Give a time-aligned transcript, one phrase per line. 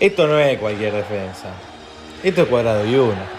[0.00, 1.48] Esto no es cualquier defensa.
[2.22, 3.38] Esto es cuadrado y uno.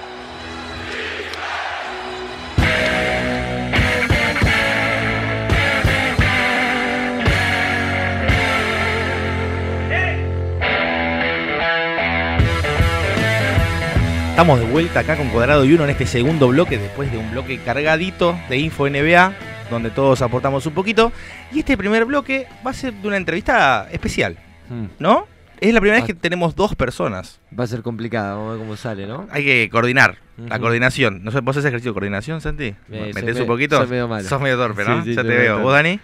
[14.31, 17.29] Estamos de vuelta acá con Cuadrado y Uno en este segundo bloque, después de un
[17.31, 19.33] bloque cargadito de Info NBA,
[19.69, 21.11] donde todos aportamos un poquito.
[21.51, 24.37] Y este primer bloque va a ser de una entrevista especial,
[24.69, 24.85] hmm.
[24.99, 25.27] ¿no?
[25.59, 27.41] Es la primera vez que tenemos dos personas.
[27.57, 29.27] Va a ser complicado, vamos a ver cómo sale, ¿no?
[29.29, 31.23] Hay que coordinar, la coordinación.
[31.23, 32.75] No sé, ¿vos haces ejercicio de coordinación, Santi?
[32.91, 33.77] Eh, ¿Metés un poquito?
[33.77, 34.27] Sos medio malo.
[34.27, 35.03] Sos medio torpe, ¿no?
[35.03, 35.59] ya te veo.
[35.59, 35.99] ¿Vos, Dani?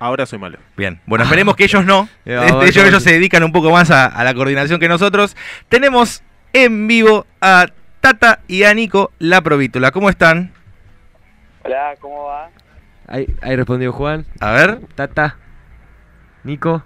[0.00, 0.58] Ahora soy malo.
[0.76, 2.08] Bien, bueno, esperemos que ellos no.
[2.24, 5.36] ellos, ellos se dedican un poco más a la coordinación que nosotros.
[5.68, 6.22] Tenemos
[6.52, 7.66] en vivo a
[8.00, 9.90] Tata y a Nico La Provítula.
[9.90, 10.52] ¿Cómo están?
[11.64, 12.50] Hola, ¿cómo va?
[13.06, 14.26] Ahí, ahí respondió Juan.
[14.40, 14.80] A ver.
[14.94, 15.36] Tata.
[16.44, 16.84] Nico.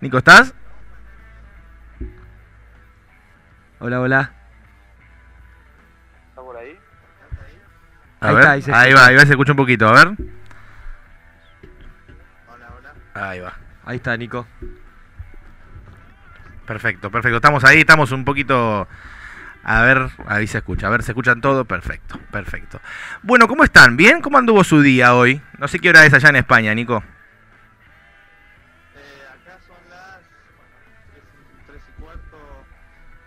[0.00, 0.54] Nico, ¿estás?
[3.80, 4.32] Hola, hola.
[6.30, 6.78] ¿Está por ahí?
[8.20, 10.08] ahí, ver, ahí, va, ahí va, se escucha un poquito, a ver.
[12.48, 12.94] Hola, hola.
[13.14, 13.52] Ahí va.
[13.84, 14.46] Ahí está, Nico.
[16.66, 17.36] Perfecto, perfecto.
[17.36, 18.88] Estamos ahí, estamos un poquito...
[19.62, 20.86] A ver, ahí se escucha.
[20.86, 21.66] A ver, se escuchan todo.
[21.66, 22.80] Perfecto, perfecto.
[23.22, 23.98] Bueno, ¿cómo están?
[23.98, 24.22] ¿Bien?
[24.22, 25.42] ¿Cómo anduvo su día hoy?
[25.58, 27.02] No sé qué hora es allá en España, Nico.
[31.70, 32.36] 3, y cuarto.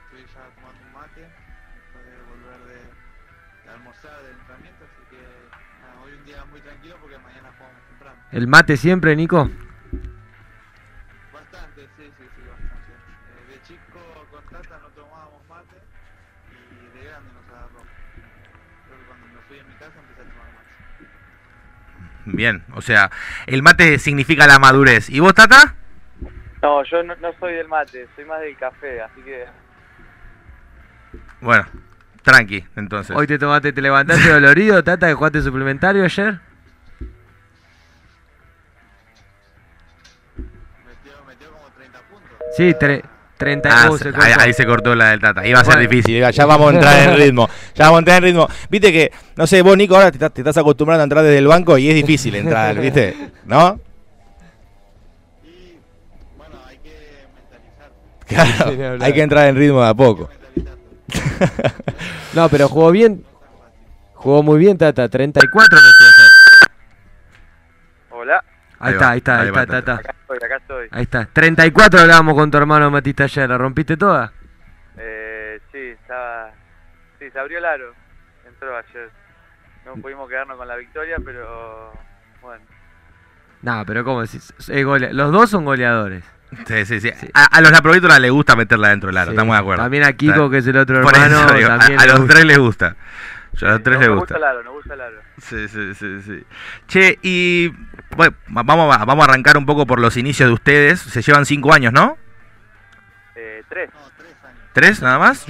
[0.05, 1.22] Estoy ya tomando un mate.
[1.22, 4.83] Después de volver de, de almorzar del entrenamiento.
[4.83, 5.22] Así que
[6.03, 8.17] hoy un día muy tranquilo porque mañana jugamos temprano.
[8.31, 9.50] ¿El mate siempre, Nico?
[22.25, 23.11] Bien, o sea,
[23.45, 25.09] el mate significa la madurez.
[25.09, 25.75] ¿Y vos, Tata?
[26.64, 29.45] No, yo no, soy del mate, soy más del café, así que...
[31.42, 31.66] Bueno,
[32.22, 33.13] tranqui, entonces.
[33.13, 36.40] Hoy te tomaste, te levantaste dolorido, Tata, que jugaste suplementario ayer.
[40.85, 42.38] Metió, metió como 30 puntos.
[42.56, 43.03] Sí, tres.
[43.35, 43.90] 30 ah,
[44.40, 45.46] ahí, se cortó la del Tata.
[45.46, 46.23] Iba a ser difícil.
[46.31, 47.50] Ya vamos a entrar en ritmo.
[47.75, 48.47] Ya vamos a entrar en ritmo.
[48.69, 51.78] Viste que, no sé, vos, Nico, ahora te, estás acostumbrando a entrar desde el banco
[51.78, 53.31] y es difícil entrar, ¿viste?
[53.44, 53.81] ¿No?
[58.28, 60.29] Claro, hay que entrar en ritmo de a poco.
[62.34, 63.23] no, pero jugó bien.
[64.13, 65.09] Jugó muy bien, Tata.
[65.09, 66.07] 34 metió
[68.11, 68.44] Hola.
[68.79, 69.94] Ahí, está, ahí está, ahí, está, Tata.
[69.95, 70.88] Acá estoy, acá estoy.
[70.91, 71.25] Ahí está.
[71.25, 74.31] 34 hablábamos con tu hermano Matista ayer, ¿la rompiste toda?
[74.97, 76.51] Eh, sí, estaba...
[77.19, 77.94] Sí, se abrió el aro.
[78.47, 79.09] Entró ayer.
[79.85, 81.91] No pudimos quedarnos con la victoria, pero...
[82.41, 82.63] Bueno.
[83.61, 84.53] No, pero ¿cómo decís?
[84.67, 86.23] Los dos son goleadores.
[86.68, 87.12] Sí, sí, sí.
[87.34, 89.84] A, los Laprovítoras les gusta meterla dentro del aro, estamos de acuerdo.
[89.84, 91.40] También a Kiko, que es el otro hermano.
[91.97, 92.96] a, los tres les gusta.
[93.62, 94.09] a los tres les gusta.
[94.09, 95.18] Nos gusta el aro, nos gusta el aro.
[95.40, 96.44] Sí, sí, sí, sí.
[96.88, 97.74] Che, y
[98.16, 101.00] bueno, vamos, a, vamos a arrancar un poco por los inicios de ustedes.
[101.00, 102.18] Se llevan cinco años, ¿no?
[103.35, 103.90] Eh, tres.
[104.74, 105.02] tres.
[105.02, 105.46] nada más?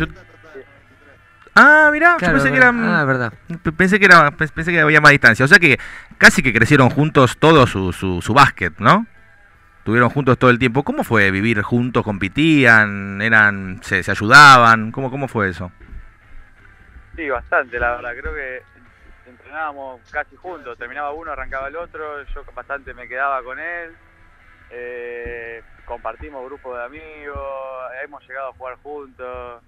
[1.55, 2.83] Ah, mira, yo pensé que eran.
[2.83, 3.33] Ah, verdad.
[3.77, 5.45] Pensé que, era, pensé que había más distancia.
[5.45, 5.79] O sea que
[6.17, 9.05] casi que crecieron juntos todo su, su, su básquet, ¿no?
[9.83, 10.83] Tuvieron juntos todo el tiempo.
[10.83, 12.03] ¿Cómo fue vivir juntos?
[12.03, 13.21] ¿Compitían?
[13.21, 14.91] eran ¿Se, se ayudaban?
[14.91, 15.71] ¿Cómo, ¿Cómo fue eso?
[17.15, 18.11] Sí, bastante, la verdad.
[18.19, 18.61] Creo que
[19.25, 23.95] entrenábamos casi juntos, terminaba uno, arrancaba el otro, yo bastante me quedaba con él,
[24.69, 29.61] eh, compartimos grupos de amigos, hemos llegado a jugar juntos,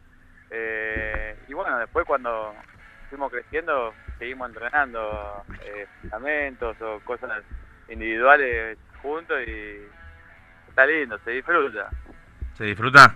[0.49, 2.53] eh, y bueno, después cuando
[3.09, 7.43] fuimos creciendo seguimos entrenando eh, fundamentos o cosas
[7.89, 9.81] individuales juntos y
[10.75, 11.89] está lindo, se disfruta.
[12.57, 13.15] ¿Se disfruta?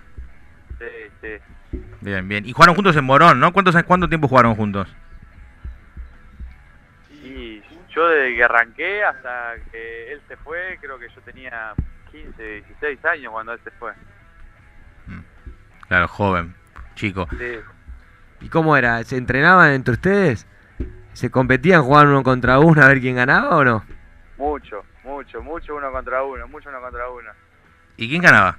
[0.78, 0.86] Sí,
[1.20, 1.78] sí.
[2.00, 2.46] Bien, bien.
[2.46, 3.52] Y jugaron juntos en Morón, ¿no?
[3.52, 4.88] ¿Cuántos, ¿Cuánto tiempo jugaron juntos?
[7.92, 11.74] yo desde que arranqué hasta que él se fue, creo que yo tenía
[12.12, 13.92] 15, 16 años cuando él se fue.
[15.06, 15.20] Mm.
[15.88, 16.54] Claro, joven,
[16.94, 17.26] chico.
[17.36, 17.58] Sí.
[18.40, 19.02] ¿Y cómo era?
[19.02, 20.46] ¿Se entrenaban entre ustedes?
[21.12, 23.84] ¿Se competían, jugaban uno contra uno a ver quién ganaba o no?
[24.38, 27.30] Mucho, mucho, mucho uno contra uno, mucho uno contra uno.
[28.00, 28.56] ¿Y quién ganaba?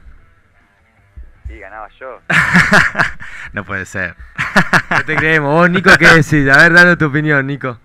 [1.48, 2.22] Sí, ganaba yo.
[3.54, 4.16] no puede ser.
[4.92, 5.52] no te creemos.
[5.52, 6.48] Vos, Nico, ¿qué decís?
[6.48, 7.80] A ver, dale tu opinión, Nico.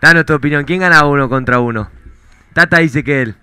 [0.00, 1.90] Danos tu opinión, ¿quién gana uno contra uno?
[2.52, 3.36] Tata dice que él.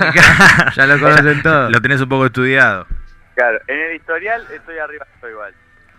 [0.74, 1.70] ya lo conocen todos.
[1.70, 2.86] Lo tenés un poco estudiado.
[3.34, 5.54] Claro, en el historial estoy arriba, estoy igual.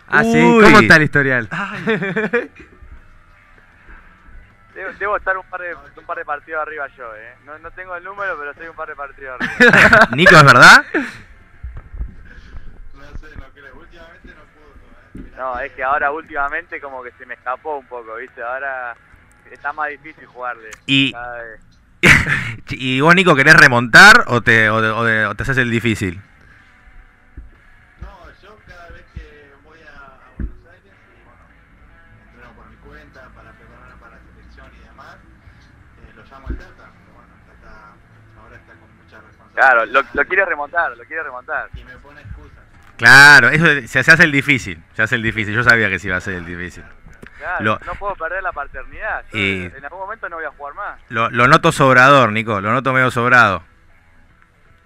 [0.08, 0.42] Ah, sí.
[0.42, 0.64] Uy.
[0.64, 1.50] ¿Cómo está el historial?
[4.76, 7.34] Debo, debo estar un par, de, un par de partidos arriba yo, ¿eh?
[7.46, 10.08] No, no tengo el número, pero estoy un par de partidos arriba.
[10.16, 10.86] Nico, ¿es verdad?
[12.94, 13.74] No sé, no creo.
[13.78, 14.74] Últimamente no pudo.
[14.74, 15.30] ¿eh?
[15.32, 18.44] Mirá No, es que ahora últimamente como que se me escapó un poco, ¿viste?
[18.44, 18.98] Ahora
[19.50, 20.70] está más difícil jugarle.
[20.88, 21.62] Y- Cada vez.
[22.70, 26.20] ¿Y vos, Nico, querés remontar o te, o, te haces el difícil?
[28.02, 28.08] No,
[28.42, 31.44] yo cada vez que voy a, a Buenos Aires y bueno,
[32.28, 36.58] entreno por mi cuenta para prepararme para la selección y demás, eh, lo llamo el
[36.58, 37.94] Tata, pero bueno, el Tata
[38.42, 39.54] ahora está con mucha responsabilidad.
[39.54, 41.70] Claro, lo, lo quiere remontar, lo quiere remontar.
[41.76, 42.64] Y me pone excusas.
[42.98, 44.82] Claro, eso se, se hace el difícil.
[44.94, 45.54] Se hace el difícil.
[45.54, 46.84] Yo sabía que se iba a hacer el difícil.
[47.46, 49.24] Claro, Lo- no puedo perder la paternidad.
[49.32, 51.00] Yo Y- En algún momento no voy a jugar más.
[51.10, 52.60] Lo, lo noto sobrador, Nico.
[52.60, 53.62] Lo noto medio sobrado.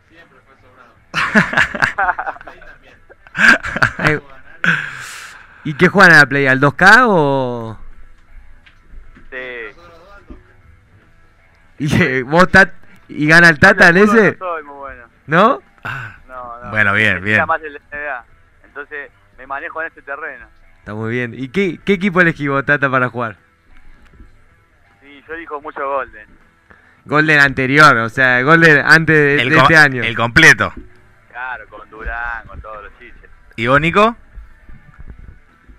[0.10, 0.94] Siempre fue sobrado.
[2.48, 4.22] Ahí también.
[5.64, 6.48] ¿Y qué juegan a la Play?
[6.48, 7.80] ¿Al 2K o...?
[9.30, 9.38] Sí.
[9.38, 10.42] y nosotros dos al toque.
[11.78, 12.74] ¿Y eh, vos tat-
[13.08, 14.32] y gana el Tata en ese?
[14.34, 15.04] No soy muy bueno.
[15.28, 15.62] ¿No?
[16.28, 16.70] No, no.
[16.72, 17.36] Bueno, bien, bien.
[17.38, 18.26] tira más el NBA.
[18.66, 20.48] Entonces me manejo en este terreno.
[20.90, 21.36] Está muy bien.
[21.38, 23.36] ¿Y qué, qué equipo elegí vos, Tata, para jugar?
[25.00, 26.28] Sí, yo elijo mucho Golden.
[27.06, 30.02] Golden anterior, o sea, Golden antes de, El, este año.
[30.04, 30.74] el completo.
[31.30, 33.30] Claro, con Durán, con todos los chiches.
[33.56, 34.16] ¿Y vos, Nico?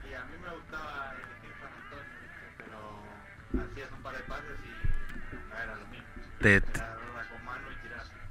[0.09, 2.65] Y a mí me gustaba elegir San Antonio, ¿viste?
[3.51, 6.07] pero hacías un par de pases y no era lo mismo.
[6.41, 6.87] Te- tirar.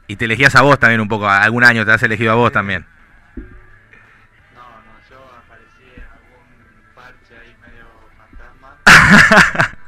[0.08, 1.28] y te elegías a vos también un poco.
[1.28, 2.86] Algún año te has elegido a vos también.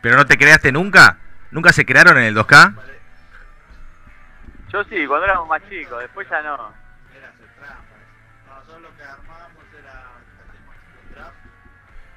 [0.00, 1.18] Pero no te creaste nunca.
[1.50, 2.74] ¿Nunca se crearon en el 2K?
[2.74, 3.00] Pare-
[4.72, 6.54] Yo sí, cuando éramos más chicos, después ya no.
[7.14, 7.82] Era hacer trampa.
[8.46, 10.74] No, nosotros lo que armábamos era, hacíamos
[11.08, 11.34] un draft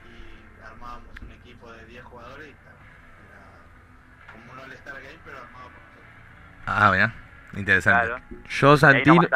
[0.05, 2.51] y armábamos un equipo de 10 jugadores y.
[2.51, 6.05] Era como un All-Star Game, pero armado por nosotros.
[6.67, 7.13] Ah, mira.
[7.55, 8.07] Interesante.
[8.07, 8.23] Claro.
[8.49, 9.27] Yo, Santino,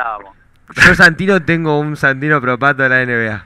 [0.74, 3.44] yo Santino tengo un Santino Propato de la NBA.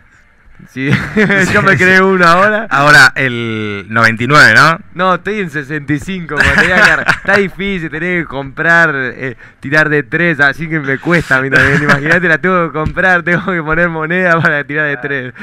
[0.69, 0.89] Sí,
[1.53, 2.67] yo me creé uno ahora.
[2.69, 4.79] Ahora, el 99, ¿no?
[4.93, 6.35] No, estoy en 65.
[6.35, 10.79] como tenía que agarrar- está difícil, tener que comprar, eh, tirar de tres, así que
[10.79, 11.81] me cuesta a mí también.
[11.83, 15.33] Imagínate, la tengo que comprar, tengo que poner moneda para tirar de tres.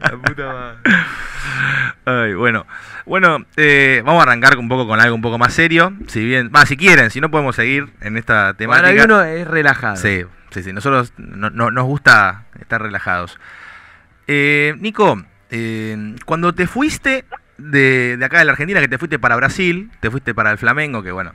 [0.00, 0.98] La puta madre.
[2.04, 2.66] Ay, bueno,
[3.04, 5.92] bueno, eh, vamos a arrancar un poco con algo un poco más serio.
[6.08, 8.88] Si bien, va, si quieren, si no podemos seguir en esta temática.
[8.92, 9.96] Para uno es relajado.
[9.96, 10.72] Sí, sí, sí.
[10.72, 13.38] Nosotros no- no- nos gusta estar relajados.
[14.28, 17.24] Eh, Nico, eh, cuando te fuiste
[17.56, 20.58] de, de acá de la Argentina, que te fuiste para Brasil, te fuiste para el
[20.58, 21.32] Flamengo, que bueno,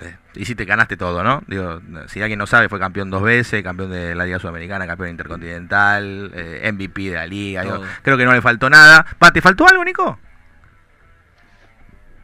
[0.00, 1.44] eh, hiciste, ganaste todo, ¿no?
[1.46, 5.10] Digo, si alguien no sabe, fue campeón dos veces, campeón de la Liga Sudamericana, campeón
[5.10, 7.62] intercontinental, eh, MVP de la Liga.
[7.62, 9.06] digo, creo que no le faltó nada.
[9.16, 10.02] Pa, ¿Te faltó algo, Nico?
[10.02, 10.18] A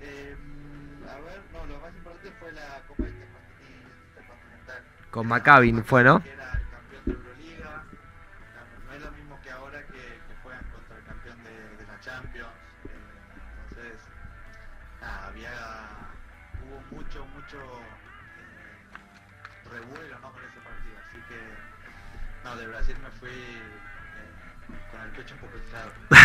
[0.00, 4.82] ver, no, lo más importante fue la Copa Intercontinental.
[5.12, 6.20] Con Maccabi fue, ¿no?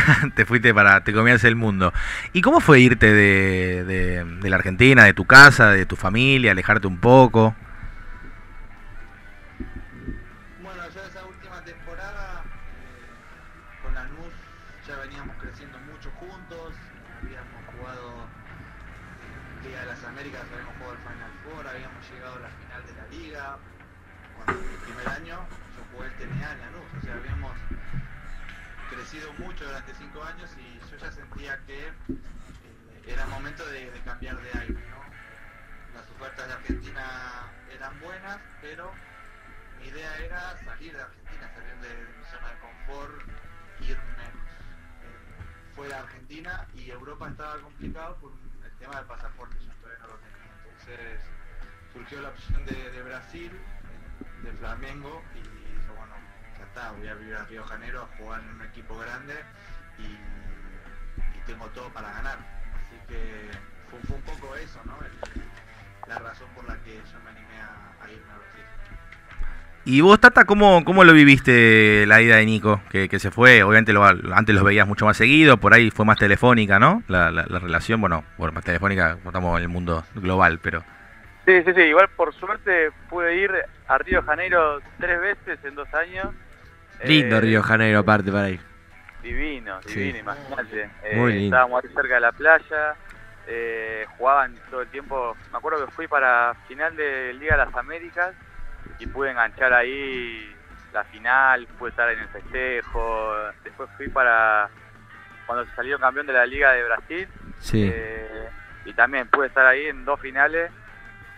[0.36, 1.94] te fuiste para, te comías el mundo.
[2.34, 6.98] ¿Y cómo fue irte de, la Argentina, de tu casa, de tu familia, alejarte un
[6.98, 7.56] poco?
[10.62, 14.34] Bueno, yo esa última temporada eh, con Lanús
[14.88, 16.74] ya veníamos creciendo mucho juntos,
[17.22, 18.28] habíamos jugado
[19.64, 22.94] Liga de las Américas, habíamos jugado el Final Four, habíamos llegado a la final de
[22.94, 23.58] la Liga.
[24.36, 25.40] Cuando en el primer año
[25.76, 27.54] yo jugué el TNA en Lanús, o sea, habíamos
[28.96, 31.92] crecido mucho durante cinco años y yo ya sentía que eh,
[33.08, 34.84] era momento de, cambiar de aire.
[35.94, 38.92] Las ofertas de Argentina eran buenas, pero
[39.80, 43.22] mi idea era salir de Argentina, salir de, mi zona de confort,
[43.82, 48.32] irme eh, fuera Argentina y Europa estaba complicado por
[48.64, 50.20] el tema del pasaporte, yo todavía no lo.
[50.70, 51.22] Entonces
[51.94, 55.22] surgió la opción de, Brasil, eh, de Flamengo
[56.58, 59.34] ya está, voy a vivir a Río Janeiro a jugar en un equipo grande
[60.00, 60.04] y,
[61.38, 62.38] y tengo todo para ganar.
[62.76, 63.50] Así que
[63.90, 64.98] fue, fue un poco eso, ¿no?
[65.06, 65.44] El-
[66.08, 68.62] la razón por la que yo me animé a, a irme a Brasil.
[69.86, 72.82] ¿Y vos, Tata, cómo, cómo lo viviste la ida de Nico?
[72.92, 76.06] Que, que se fue, obviamente lo, antes los veías mucho más seguido, por ahí fue
[76.06, 77.02] más telefónica, ¿no?
[77.08, 80.84] La, la, relación, bueno, bueno, más telefónica, estamos en el mundo global, pero...
[81.46, 83.52] Sí, sí, sí, igual por suerte pude ir
[83.88, 86.28] a Río de Janeiro tres veces en dos años.
[87.04, 88.60] Lindo eh, Río Janeiro aparte para ir.
[89.22, 90.90] Divino, divino, imagínate.
[91.04, 92.96] Eh, estábamos ahí cerca de la playa,
[93.48, 97.76] eh, jugaban todo el tiempo, me acuerdo que fui para final de Liga de las
[97.76, 98.34] Américas
[99.00, 100.52] y pude enganchar ahí
[100.94, 104.70] la final, pude estar en el festejo, después fui para
[105.46, 107.28] cuando se salió campeón de la Liga de Brasil.
[107.74, 108.50] Eh,
[108.86, 110.72] y también pude estar ahí en dos finales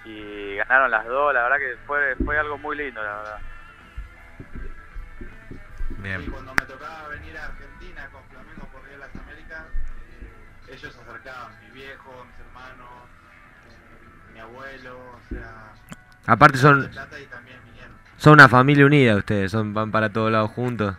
[0.08, 3.40] y ganaron las dos, la verdad que fue, fue algo muy lindo, la verdad.
[6.00, 6.22] Bien.
[6.22, 9.66] Y cuando me tocaba venir a Argentina con Flamengo por Río de las Américas,
[10.22, 12.90] eh, ellos se acercaban, mi viejo, mis hermanos,
[13.68, 15.74] eh, mi abuelo, o sea...
[16.26, 16.90] Aparte son...
[18.16, 20.96] Son una familia unida ustedes, son van para todos lados juntos.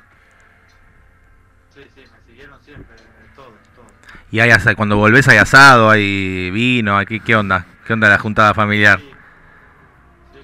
[1.70, 2.94] Sí, sí, me siguieron siempre,
[3.34, 3.86] todo, todo.
[4.30, 7.66] Y hay cuando volvés hay asado, hay vino, aquí ¿qué onda?
[7.88, 9.00] ¿Qué onda la juntada familiar?
[9.00, 9.10] Sí,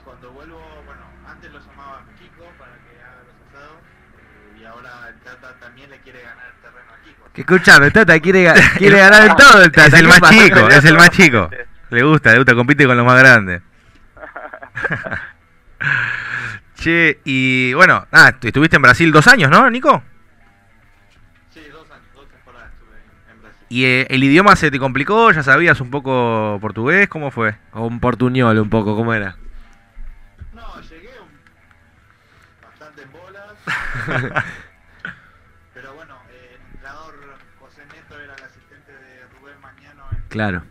[0.03, 3.81] cuando vuelvo, bueno, antes lo llamaba Kiko para que haga los asados
[4.59, 7.29] y ahora el Tata también le quiere ganar el terreno a Kiko.
[7.35, 9.89] Que escuchame, Tata quiere, quiere ganar en todo el Tata.
[9.89, 11.51] Es el más chico, es el más chico.
[11.91, 13.61] Le gusta, le gusta, compite con los más grandes.
[16.77, 20.03] che, y bueno, ah, estuviste en Brasil dos años, ¿no, Nico?
[23.75, 25.33] ¿Y eh, el idioma se te complicó?
[25.33, 27.09] ¿Ya sabías un poco portugués?
[27.09, 27.57] ¿Cómo fue?
[27.73, 29.37] O un portuñol un poco, ¿cómo era?
[30.53, 31.11] No, llegué
[32.63, 33.53] bastante en bolas.
[35.75, 37.15] pero bueno, eh, el entrenador
[37.59, 40.63] José Neto era el asistente de Rubén Mañano en, claro.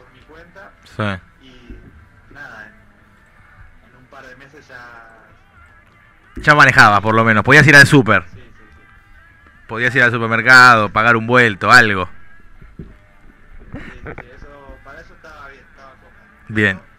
[0.00, 1.46] Por mi cuenta sí.
[1.46, 1.78] y
[2.32, 5.08] nada, en, en, un par de meses ya...
[6.36, 8.24] Ya manejaba por lo menos, podías ir al súper.
[8.32, 8.40] Sí,
[9.68, 12.08] podías ir al supermercado, pagar un vuelto, algo.
[12.78, 12.88] Sí,
[14.34, 16.10] eso, para eso estaba bien, estaba cómodo.
[16.48, 16.89] Bien.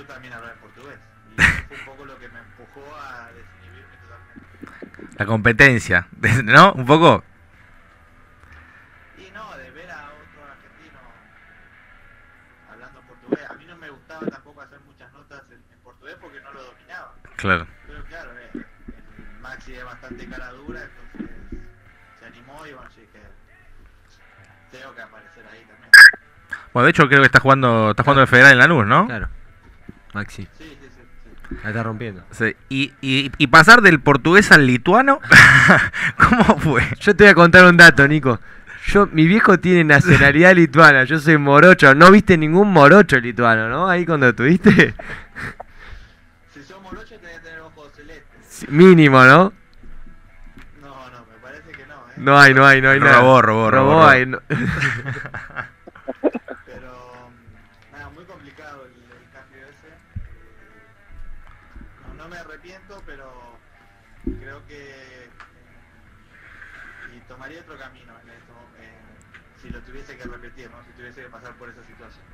[0.00, 0.98] Yo también hablar en portugués.
[1.36, 5.18] Y eso fue un poco lo que me empujó a desinhibirme totalmente.
[5.18, 6.08] La competencia,
[6.44, 6.72] ¿no?
[6.72, 7.24] Un poco.
[13.48, 17.14] a mí no me gustaba tampoco hacer muchas notas en, portugués porque no lo dominaba.
[17.36, 17.66] Claro.
[17.86, 18.64] Pero claro, eh,
[19.40, 21.36] Maxi es bastante cara dura, entonces
[22.18, 25.90] se animó y bueno, sí que tengo que aparecer ahí también.
[26.72, 29.06] Bueno, de hecho creo que está jugando, está jugando el Federal en Lanús, ¿no?
[29.06, 29.28] Claro.
[30.14, 30.48] Maxi.
[30.58, 31.56] Sí, sí, sí.
[31.62, 32.22] La está rompiendo.
[32.30, 32.54] Sí.
[32.68, 35.20] Y, y, y pasar del portugués al lituano,
[36.16, 36.82] ¿cómo fue?
[37.00, 38.40] Yo te voy a contar un dato, Nico.
[38.86, 41.94] Yo, mi viejo tiene nacionalidad lituana, yo soy morocho.
[41.94, 43.88] No viste ningún morocho lituano, ¿no?
[43.88, 44.94] Ahí cuando estuviste.
[46.52, 48.68] Si sos morocho tenés que tener ojos celestes.
[48.68, 49.52] Mínimo, ¿no?
[50.80, 52.14] No, no, me parece que no, ¿eh?
[52.16, 53.20] No hay, no hay, no hay nada.
[53.20, 53.90] Robó, robó, robó.
[53.90, 54.40] robó hay, no.
[56.66, 57.30] Pero,
[57.92, 59.88] nada, muy complicado el, cambio ese.
[62.06, 63.58] No, no me arrepiento, pero
[64.24, 65.30] creo que
[67.16, 68.98] y tomaría otro camino en esto, eh,
[69.60, 70.82] si lo tuviese que repetir, ¿no?
[70.84, 72.24] si tuviese que pasar por esa situación.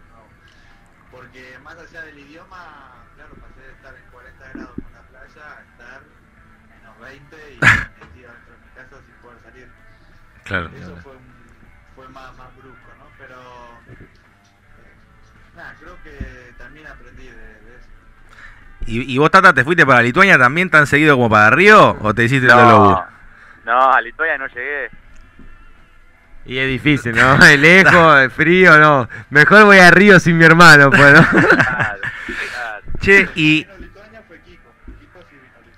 [1.11, 5.59] Porque más allá del idioma, claro, pasé de estar en 40 grados con la playa
[5.59, 6.03] a estar
[6.69, 7.61] menos 20 y
[8.01, 9.73] metido dentro de mi casa sin poder salir.
[10.45, 10.71] Claro.
[10.77, 11.47] Eso fue, un,
[11.95, 13.07] fue más, más brusco, ¿no?
[13.19, 13.37] Pero
[15.57, 17.89] nada, creo que también aprendí de, de eso.
[18.87, 21.97] ¿Y, ¿Y, vos, Tata, te fuiste para Lituania también tan seguido como para Río?
[22.01, 23.05] ¿O te hiciste no, el lobo?
[23.65, 24.91] No, a Lituania no llegué.
[26.45, 27.35] Y es difícil, ¿no?
[27.45, 29.09] Es lejos, es frío, no.
[29.31, 31.27] Mejor voy a Río sin mi hermano, pues, ¿no?
[31.29, 32.83] Claro, claro.
[33.01, 33.67] Che, y...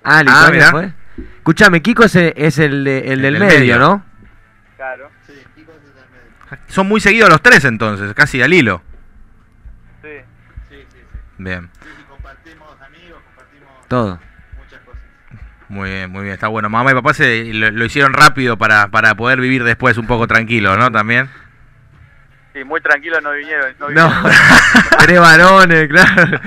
[0.03, 0.93] Ah, Lituania ah, fue.
[1.39, 4.05] Escuchame, Kiko es el, es el, de, el, el del medio, medio, ¿no?
[4.77, 5.11] Claro.
[5.27, 6.59] Sí, Kiko es el del medio.
[6.69, 8.83] Son muy seguidos los tres entonces, casi al hilo.
[11.39, 11.71] Bien.
[11.83, 13.89] Sí, sí, compartimos amigos, compartimos...
[13.89, 14.21] Todo.
[15.69, 16.71] Muy bien, muy bien, está bueno.
[16.71, 20.27] Mamá y papá se lo, lo hicieron rápido para, para poder vivir después un poco
[20.27, 20.91] tranquilo, ¿no?
[20.91, 21.29] También.
[22.55, 23.75] Sí, muy tranquilo no vinieron.
[23.79, 24.33] No, No, vinieron.
[24.99, 26.41] tres varones, claro.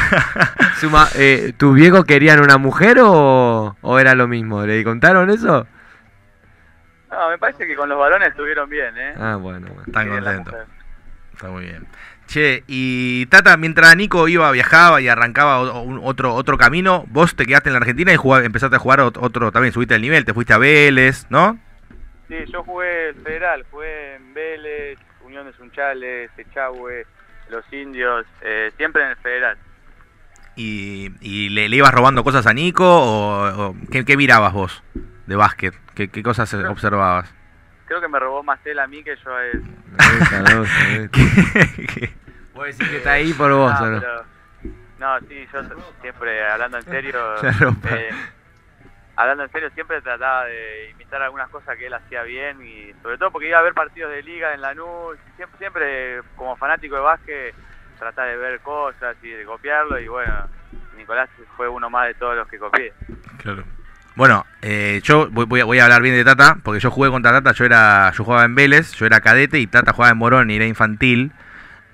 [0.80, 4.64] Su ma- eh, ¿Tus viejos querían una mujer o, o era lo mismo?
[4.64, 5.66] ¿Le contaron eso?
[7.10, 9.14] No, me parece que con los varones estuvieron bien, ¿eh?
[9.20, 9.82] Ah, bueno, bueno.
[9.86, 10.54] Están contentos.
[11.34, 11.86] Está muy bien.
[12.34, 17.68] Che, y Tata, mientras Nico iba, viajaba y arrancaba otro, otro camino, vos te quedaste
[17.68, 20.52] en la Argentina y empezaste a jugar ot- otro, también subiste el nivel, te fuiste
[20.52, 21.60] a Vélez, ¿no?
[22.26, 27.06] Sí, yo jugué el federal, jugué en Vélez, Unión de Sunchales, Echagüe,
[27.50, 29.56] Los Indios, eh, siempre en el federal.
[30.56, 34.82] Y, y le, le ibas robando cosas a Nico o, o- ¿qué, qué mirabas vos
[35.28, 35.72] de básquet?
[35.94, 37.32] ¿Qué, qué cosas observabas?
[37.86, 39.62] Creo que me robó más él a mí que yo a él.
[42.54, 44.00] Vos decís que está ahí por vos, ¿o no?
[44.00, 44.24] pero-
[44.98, 45.60] no, sí, yo
[46.00, 47.20] siempre, hablando en serio,
[47.90, 48.10] eh,
[49.16, 53.18] hablando en serio, siempre trataba de imitar algunas cosas que él hacía bien y sobre
[53.18, 57.00] todo porque iba a ver partidos de liga en Lanús, siempre, siempre como fanático de
[57.02, 57.54] básquet,
[57.98, 60.32] tratar de ver cosas y de copiarlo y bueno,
[60.96, 62.92] Nicolás fue uno más de todos los que copié.
[63.42, 63.64] Claro.
[64.16, 67.10] Bueno, eh, yo voy, voy a, voy a hablar bien de Tata, porque yo jugué
[67.10, 70.18] contra Tata, yo era yo jugaba en Vélez, yo era cadete y Tata jugaba en
[70.18, 71.32] Morón y era infantil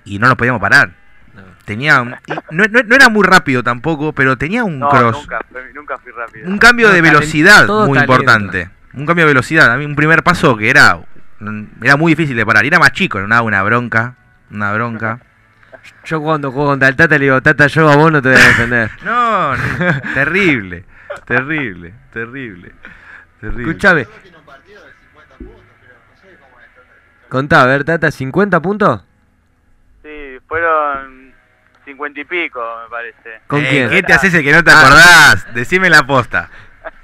[0.05, 0.91] y no nos podíamos parar.
[1.33, 1.43] No.
[1.65, 2.15] Tenía un-
[2.51, 5.97] no, no- no era muy rápido tampoco, pero tenía un No, cross, nunca, fui- nunca
[5.97, 6.47] fui rápido.
[6.49, 7.99] un cambio No, de velocidad muy talento.
[8.01, 8.69] importante.
[8.93, 10.99] Un cambio de velocidad, a mí un primer paso que era
[11.81, 14.15] era muy difícil de parar, y era más chico, era una, una bronca,
[14.51, 15.19] una bronca.
[16.05, 18.37] Yo cuando juego contra el Tata le digo, Tata, yo a vos no te voy
[18.39, 18.91] a defender.
[19.03, 20.85] No, no, terrible,
[21.25, 22.71] terrible, terrible,
[23.39, 23.61] terrible.
[23.71, 26.67] Escuchame, Solo tiene un partido de 50 puntos, pero no sé cómo es.
[26.75, 27.29] Tata.
[27.29, 29.03] contá, a ver, Tata, ¿50 puntos?
[30.51, 31.33] Fueron
[31.85, 33.39] cincuenta y pico, me parece.
[33.47, 33.89] ¿Con Eh, quién?
[33.89, 34.81] ¿Qué te haces el que no te Ah.
[34.81, 35.53] acordás?
[35.53, 36.49] Decime la posta.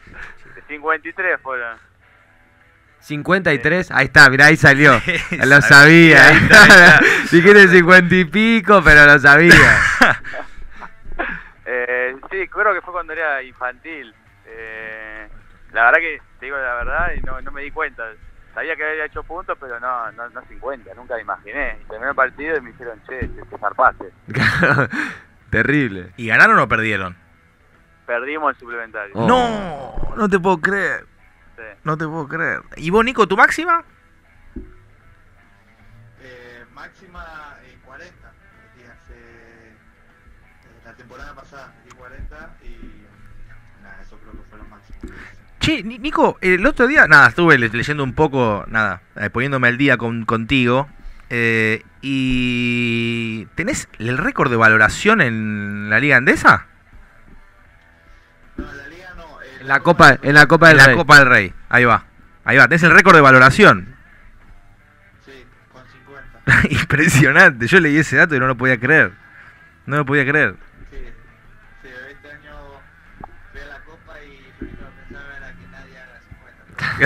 [0.68, 1.78] 53 fueron.
[3.00, 5.00] 53, ahí está, mirá, ahí salió.
[5.00, 5.14] Sí,
[5.46, 6.28] Lo sabía.
[6.28, 7.00] ahí está, ahí está.
[7.32, 9.54] Dijiste 50 y pico, pero lo sabía.
[11.70, 14.14] Eh, sí, creo que fue cuando era infantil.
[14.46, 15.28] Eh,
[15.74, 18.04] la verdad que, te digo la verdad, y no, no me di cuenta.
[18.58, 21.78] Sabía que había hecho puntos, pero no, no, no 50, nunca me imaginé.
[21.80, 24.12] Y terminé el partido y me dijeron, che, te, te zarpaste.
[25.52, 26.12] Terrible.
[26.18, 27.16] ¿Y ganaron o perdieron?
[28.08, 29.14] Perdimos el suplementario.
[29.14, 29.28] Oh.
[29.28, 31.06] No, no te puedo creer.
[31.56, 31.62] Sí.
[31.84, 32.64] No te puedo creer.
[32.78, 33.84] ¿Y vos, Nico, tu máxima?
[36.20, 37.47] Eh, máxima
[45.68, 49.68] Che, Ni- Nico, el otro día, nada, estuve le- leyendo un poco, nada, eh, poniéndome
[49.68, 50.88] al día con, contigo.
[51.30, 53.46] eh, y.
[53.56, 56.68] ¿Tenés el récord de valoración en la Liga Andesa?
[58.56, 59.24] No, en la liga no.
[59.42, 60.96] eh, En la Copa, en la Copa En del la Rey.
[60.96, 61.54] Copa del Rey.
[61.68, 62.06] Ahí va.
[62.46, 62.70] Ahí va.
[62.70, 63.94] Tenés el récord de valoración.
[65.26, 65.34] Sí,
[65.74, 66.62] con 50.
[66.82, 67.68] Impresionante.
[67.68, 69.12] Yo leí ese dato y no lo podía creer.
[69.86, 70.56] No lo podía creer.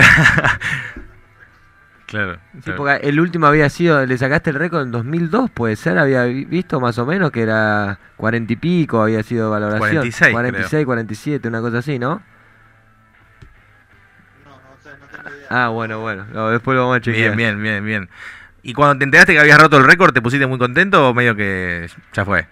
[0.00, 0.58] haga 50.
[2.06, 2.38] Claro.
[2.76, 6.44] Porque el último había sido, le sacaste el récord en 2002, puede ser, había vi-
[6.44, 9.80] visto más o menos que era 40 y pico, había sido valoración.
[9.80, 12.20] 46, 46, 47, una cosa así, ¿no?
[14.44, 15.46] No, no sé, no tengo idea.
[15.48, 17.34] Ah, bueno, bueno, no, después lo vamos a chequear.
[17.34, 18.08] Bien, bien, bien, bien.
[18.62, 21.34] ¿Y cuando te enteraste que habías roto el récord, te pusiste muy contento o medio
[21.34, 22.46] que ya fue?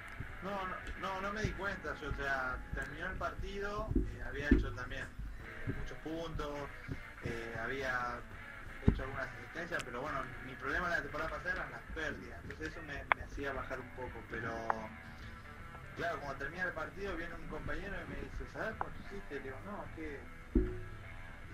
[16.80, 19.34] Partido viene un compañero y me dice, ¿sabes cuánto hiciste?
[19.34, 20.18] Le digo, no, que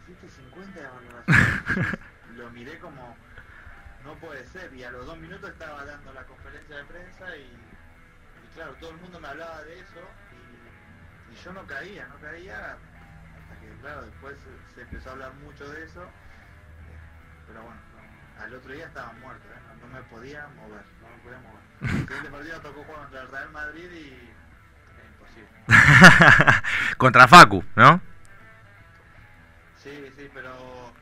[0.02, 1.98] hiciste 50 de valoración.
[2.36, 3.16] Lo miré como,
[4.04, 7.42] no puede ser, y a los dos minutos estaba dando la conferencia de prensa y
[7.42, 12.20] y claro, todo el mundo me hablaba de eso y, y yo no caía, no
[12.20, 16.06] caía hasta que claro, después se, se empezó a hablar mucho de eso,
[17.48, 19.60] pero bueno, no, al otro día estaba muerto, ¿eh?
[19.80, 21.66] no, no me podía mover, no me podía mover.
[21.80, 24.45] El siguiente partido tocó jugar contra el Real Madrid y
[26.96, 28.00] Contra Facu, ¿no?
[29.82, 30.92] Sí, sí, pero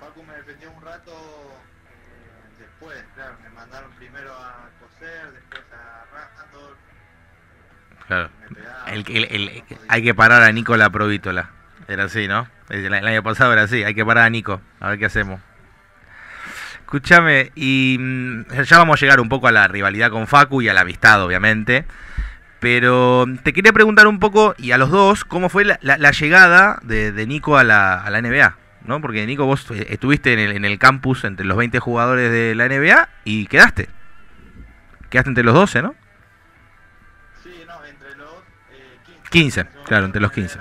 [0.00, 6.04] Facu me defendió un rato eh, después, claro, me mandaron primero a coser, después a
[6.14, 6.76] Randall,
[8.06, 8.30] Claro.
[8.86, 11.50] El, el- hay que parar a Nicola Provítola.
[11.88, 12.48] Era así, ¿no?
[12.68, 13.84] El, el año pasado era así.
[13.84, 14.60] Hay que parar a Nico.
[14.80, 15.40] A ver qué hacemos.
[16.80, 20.68] Escúchame, y mm, ya vamos a llegar un poco a la rivalidad con Facu y
[20.68, 21.84] a la amistad, obviamente.
[22.60, 26.10] Pero te quería preguntar un poco, y a los dos, ¿cómo fue la, la- la
[26.10, 28.56] llegada de, de Nico a la, a la NBA?
[28.84, 29.00] ¿no?
[29.00, 32.54] Porque Nico, vos eh, estuviste en el, en el campus entre los 20 jugadores de
[32.54, 33.88] la NBA y quedaste.
[35.10, 35.94] Quedaste entre los 12, ¿no?
[37.42, 38.28] Sí, no, entre los
[38.70, 39.30] eh, 15.
[39.30, 40.60] 15, En ese claro, entre los eran 15.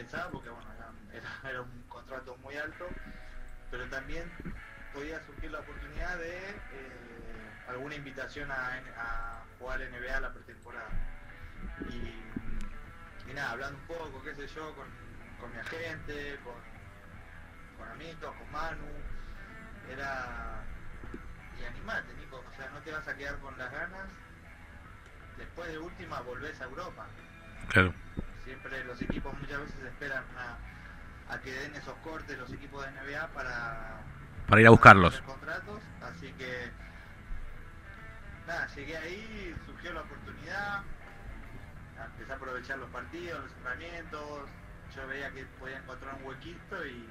[0.00, 0.66] Pensaba porque bueno,
[1.12, 2.90] era, era- un contrato muy alto,
[3.70, 4.30] pero también
[4.92, 10.90] podía surgir la oportunidad de eh, alguna invitación a, a jugar NBA la pretemporada.
[11.88, 12.24] Y,
[13.28, 14.88] y nada, hablando un poco, qué sé yo, con,
[15.38, 16.54] con mi agente, con,
[17.76, 18.88] con amigos, con Manu,
[19.88, 20.64] era...
[21.58, 24.08] Y animate, Nico, o sea, no te vas a quedar con las ganas.
[25.36, 27.06] Después de última volvés a Europa.
[27.68, 27.92] Claro.
[28.50, 32.90] Siempre los equipos muchas veces esperan a, a que den esos cortes los equipos de
[32.90, 34.00] NBA para,
[34.48, 35.20] Para ir a buscarlos.
[35.20, 36.68] contratos, así que
[38.48, 40.82] nada, llegué ahí, surgió la oportunidad,
[42.04, 44.50] empecé a aprovechar los partidos, los entrenamientos,
[44.96, 47.08] yo veía que podía encontrar un huequito y,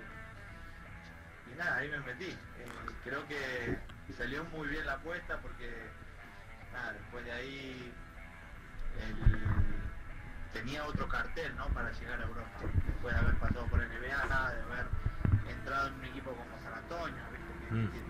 [1.48, 2.32] y nada, ahí me metí.
[2.58, 2.66] Eh,
[3.06, 3.80] creo que
[4.18, 5.72] salió muy bien la apuesta porque
[6.74, 7.94] nada, después de ahí
[9.08, 9.79] el-
[10.54, 11.68] tenía otro cartel ¿no?
[11.68, 12.50] para llegar a Europa,
[12.86, 14.88] después de haber pasado por NBA, de haber
[15.50, 17.70] entrado en un equipo como San Antonio, ¿viste?
[17.70, 17.92] que Mm.
[17.92, 18.08] tiene,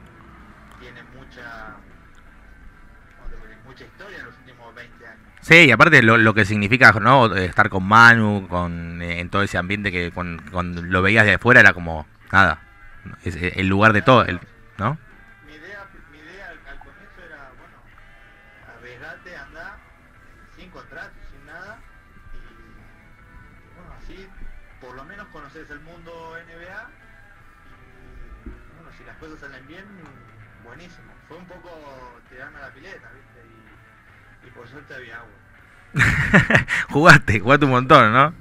[0.79, 1.75] tiene mucha
[3.65, 5.19] mucha historia en los últimos 20 años.
[5.41, 7.33] Sí, y aparte lo, lo que significa ¿no?
[7.35, 11.35] estar con Manu, con eh, en todo ese ambiente que cuando, cuando lo veías de
[11.35, 12.61] afuera era como nada,
[13.23, 14.39] es eh, el lugar de todo, el,
[14.79, 14.97] ¿no?
[29.37, 29.85] Salen bien,
[30.63, 31.13] buenísimo.
[31.27, 31.69] Fue un poco
[32.29, 33.39] tirarme a la pileta, ¿viste?
[34.43, 35.35] Y, y por suerte había agua.
[36.89, 38.33] jugaste, jugaste un montón, ¿no?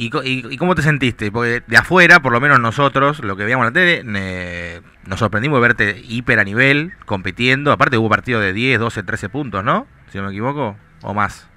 [0.00, 1.32] ¿Y, y- y cómo te sentiste?
[1.32, 5.18] Porque de afuera, por lo menos nosotros, lo que veíamos en la tele, eh, nos
[5.18, 7.72] sorprendimos de verte hiper a nivel, compitiendo.
[7.72, 9.88] Aparte hubo partidos de 10, 12, 13 puntos, ¿no?
[10.12, 11.48] Si no me equivoco, o más.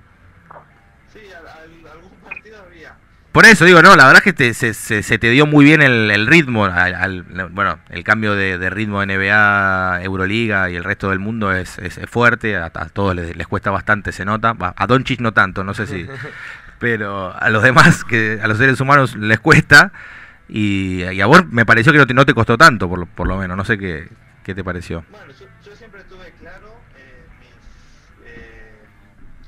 [1.14, 2.96] Sí, al- al- algún partido había.
[3.32, 5.64] Por eso digo, no, la verdad es que te- se, se- se te dio muy
[5.64, 10.70] bien el, el ritmo, al- al- bueno, el cambio de, de ritmo de NBA, Euroliga
[10.72, 13.70] y el resto del mundo es, es- es fuerte, a, a todos les, les cuesta
[13.72, 16.08] bastante, se nota, a Doncic no tanto, no sé si,
[16.82, 19.94] pero a los demás, que a los seres humanos les cuesta,
[20.50, 23.38] y, a vos me pareció que no te, no te costó tanto, por, por lo
[23.38, 24.10] menos, no sé qué,
[24.44, 25.06] qué te pareció.
[25.12, 28.82] Bueno, yo, yo siempre tuve claro eh, mis, eh,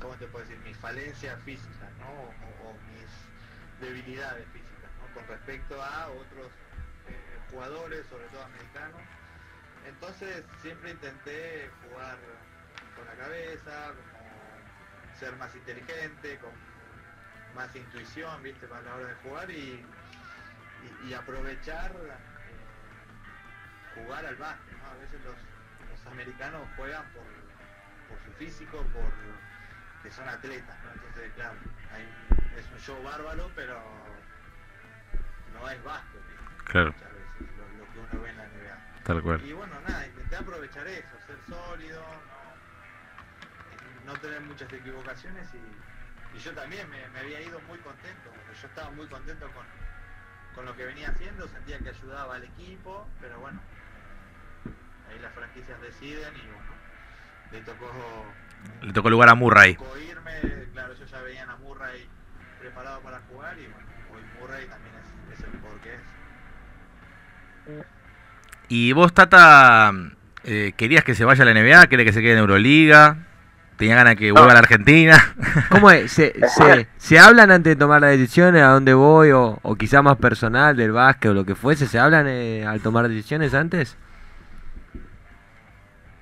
[0.00, 0.62] ¿cómo te puedo decir?
[0.64, 2.06] Mis falencias físicas, ¿no?
[2.06, 3.10] O, o mis
[3.84, 5.12] debilidades físicas, ¿no?
[5.12, 6.52] Con respecto a otros
[7.08, 7.18] eh,
[7.50, 9.02] jugadores, sobre todo americanos.
[9.88, 12.16] Entonces siempre intenté jugar
[12.94, 16.73] con la cabeza, como ser más inteligente, con
[17.54, 18.66] más intuición, ¿viste?
[18.66, 19.84] Para la hora de jugar y,
[20.82, 21.92] y, y aprovechar
[22.48, 24.86] eh, jugar al básquet, ¿no?
[24.86, 25.36] A veces los,
[25.88, 27.24] los americanos juegan por,
[28.08, 29.12] por su físico, por
[30.02, 30.92] que son atletas, ¿no?
[30.92, 31.58] Entonces, claro,
[31.90, 33.80] hay- es un show bárbaro, pero
[35.52, 36.44] no es básquet, ¿viste?
[36.66, 38.78] Claro, Muchas veces, lo, lo que uno ve en la NBA.
[39.04, 39.44] tal cual.
[39.44, 42.58] Y bueno, nada, intenté aprovechar eso, ser sólido, no,
[44.04, 45.58] no tener muchas equivocaciones y,
[46.34, 49.64] y yo también me, me había ido muy contento, porque yo estaba muy contento con,
[50.54, 53.60] con lo que venía haciendo, sentía que ayudaba al equipo, pero bueno,
[55.10, 56.74] ahí las franquicias deciden y bueno,
[57.52, 57.90] le tocó,
[58.82, 59.76] Le tocó lugar a Murray.
[60.10, 62.08] irme, claro, yo ya veían a Murray
[62.60, 66.00] preparado para jugar y bueno, hoy Murray también es, es el jugador que es.
[68.68, 69.92] ¿Y vos, Tata,
[70.44, 71.86] eh, querías que se vaya a la NBA?
[71.86, 73.18] ¿Querés que se quede en Euroliga?
[73.84, 75.18] ¿Tenía ganas que vuelva a la Argentina?
[75.68, 76.10] ¿Cómo es?
[76.10, 80.00] ¿Se, se, se hablan antes de tomar las decisiones a dónde voy o, o quizá
[80.00, 81.86] más personal del básquet o lo que fuese?
[81.86, 83.98] ¿Se hablan eh, al tomar decisiones antes?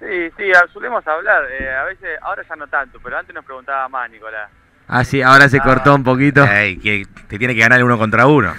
[0.00, 1.44] Sí, sí, a- solemos hablar.
[1.52, 4.50] eh, a veces, ahora ya no tanto, pero antes nos preguntaba más, Nicolás.
[4.88, 5.62] Ah, sí, ahora se Ah.
[5.62, 6.44] cortó un poquito.
[6.44, 8.52] Ey, que te tiene que ganar el uno contra uno.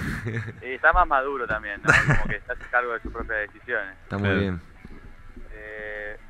[0.62, 1.92] Y está más maduro también, ¿no?
[2.06, 3.94] Como que está a cargo de sus propias decisiones.
[4.04, 4.60] Está muy bien.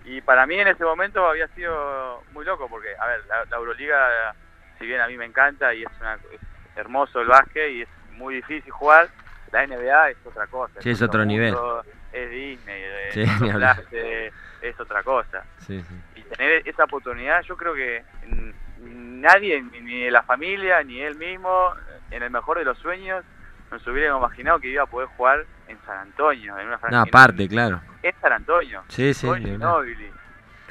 [0.05, 3.57] Y para mí en ese momento había sido muy loco, porque, a ver, la, la
[3.57, 4.35] Euroliga
[4.79, 6.41] si bien a mí me encanta y es, una, es
[6.75, 9.09] hermoso el básquet y es muy difícil jugar,
[9.53, 10.81] la NBA es otra cosa.
[10.83, 11.55] Sí, es otro nivel.
[12.13, 15.45] Es Disney, es, Sí, clase, es otra cosa.
[15.59, 15.95] Sí, sí.
[16.17, 18.05] Y tener esa oportunidad, yo creo que
[18.77, 21.73] nadie, ni- ni la familia, ni él mismo,
[22.11, 23.25] en el mejor de los sueños,
[23.71, 27.03] nos hubiéramos imaginado que iba a poder jugar en San Antonio, en una No, franquicia.
[27.21, 27.81] aparte, claro.
[28.05, 28.83] En San Antonio.
[28.89, 29.27] Sí, sí.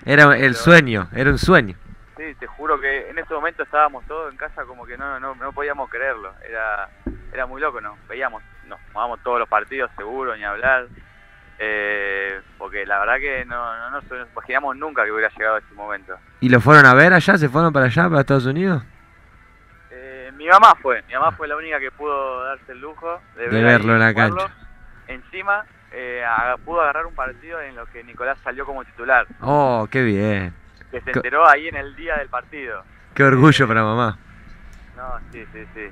[0.05, 1.75] Era el sueño, era un sueño.
[2.15, 5.33] Sí, te juro que en ese momento estábamos todos en casa como que no no,
[5.33, 6.31] no podíamos creerlo.
[6.47, 6.89] Era
[7.33, 7.97] era muy loco, ¿no?
[8.07, 10.85] Veíamos, nos jugábamos todos los partidos seguro, ni hablar.
[11.57, 16.15] Eh, porque la verdad que no, no nos imaginamos nunca que hubiera llegado ese momento.
[16.39, 17.35] ¿Y lo fueron a ver allá?
[17.35, 18.83] ¿Se fueron para allá, para Estados Unidos?
[19.89, 23.43] Eh, mi mamá fue, mi mamá fue la única que pudo darse el lujo de,
[23.43, 24.53] De ver verlo en la cancha.
[25.07, 26.23] Encima eh,
[26.65, 30.53] pudo agarrar un partido en lo que Nicolás salió como titular, Oh, qué bien.
[30.91, 32.83] que se enteró ahí en el día del partido.
[33.13, 34.17] Qué orgullo para mamá.
[34.97, 35.89] No, sí, sí, sí.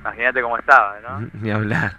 [0.00, 1.28] Imagínate cómo estaba, ¿no?
[1.34, 1.96] Ni hablar.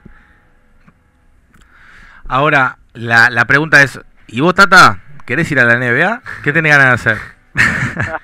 [2.27, 6.21] Ahora, la, la pregunta es, ¿y vos, Tata, querés ir a la NBA?
[6.43, 7.17] ¿Qué tenés ganas de hacer?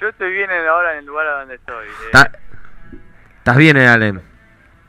[0.00, 1.86] Yo estoy bien en- ahora en el lugar donde estoy.
[1.88, 2.26] eh,
[3.38, 4.20] ¿Estás bien, eh, Alem?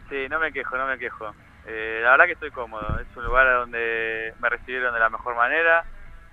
[0.09, 1.33] sí, no me quejo, no me quejo.
[1.67, 2.99] Eh, la verdad que estoy cómodo.
[2.99, 5.83] Es un lugar donde me recibieron de la mejor manera.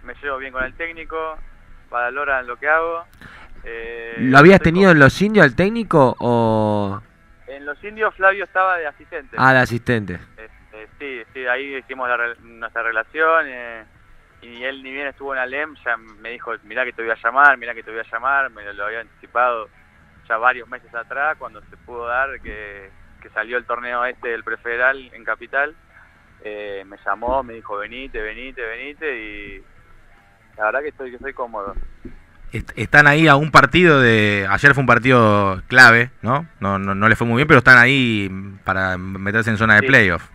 [0.05, 1.37] Me llevo bien con el técnico.
[1.90, 3.05] Valoran lo que hago.
[3.64, 7.01] eh, ¿Lo habías tenido en los indios al técnico o...?
[7.47, 9.37] En los indios Flavio estaba de asistente.
[9.38, 10.18] Ah, de asistente.
[10.37, 13.47] Este, sí, sí, ahí hicimos la nuestra relación.
[13.49, 13.85] eh,
[14.42, 17.16] y él ni bien estuvo en Alem, ya me dijo, mirá que te voy a
[17.23, 18.51] llamar, mirá que te voy a llamar.
[18.51, 19.68] Me lo había anticipado
[20.29, 22.90] ya varios meses atrás, cuando se pudo dar que,
[23.25, 25.75] que salió el torneo este del prefederal en Capital.
[26.47, 29.19] eh, me llamó, me dijo, venite, venite, venite.
[29.19, 29.65] Y
[30.59, 31.75] la verdad que estoy, que estoy cómodo.
[32.53, 34.47] Est- Están ahí a un partido de...
[34.51, 36.47] Ayer fue un partido clave, ¿no?
[36.61, 38.29] No, no, no le fue muy bien, pero están ahí
[38.63, 39.87] para meterse en zona de Sí.
[39.87, 40.29] playoff.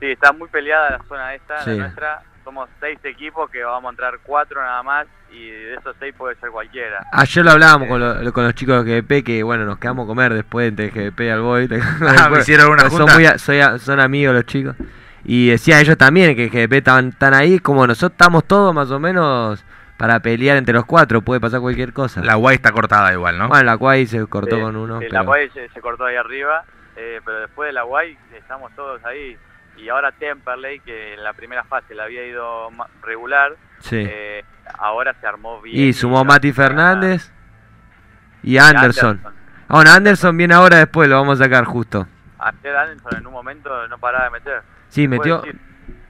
[0.00, 1.70] Sí, está muy peleada la zona esta, Sí.
[1.70, 2.22] la nuestra.
[2.42, 6.36] Somos seis equipos que vamos a entrar cuatro nada más y de esos seis puede
[6.36, 7.04] ser cualquiera.
[7.12, 10.06] Ayer lo hablábamos con, lo- con los chicos de GBP que, bueno, nos quedamos a
[10.06, 11.68] comer después entre GBP y Alboy.
[12.18, 13.14] Ah, me hicieron una son, junta.
[13.14, 14.76] muy a- soy a- son amigos los chicos.
[15.24, 18.98] Y decían ellos también que GBP estaban, están ahí como nosotros estamos todos más o
[18.98, 19.64] menos
[19.96, 21.22] para pelear entre los cuatro.
[21.22, 22.22] Puede pasar cualquier cosa.
[22.24, 23.48] La guay está cortada igual, ¿no?
[23.48, 24.98] Bueno, la Guay se cortó con uno.
[24.98, 26.64] pero- La Guay se, se cortó ahí arriba,
[26.96, 29.36] eh, pero después de la Guay estamos todos ahí.
[29.82, 32.70] Y ahora Temperley, que en la primera fase la había ido
[33.02, 34.04] regular, Sí.
[34.08, 34.44] eh,
[34.78, 35.88] ahora se armó bien.
[35.88, 37.32] y sumó va- Mati Fernández
[38.42, 39.20] y y Anderson.
[39.24, 39.30] Ah,
[39.68, 42.06] Bueno, Anderson viene ahora después, lo vamos a sacar justo.
[42.38, 44.62] Ayer Anderson en un momento no paraba de meter.
[44.88, 45.58] Sí, metió decir,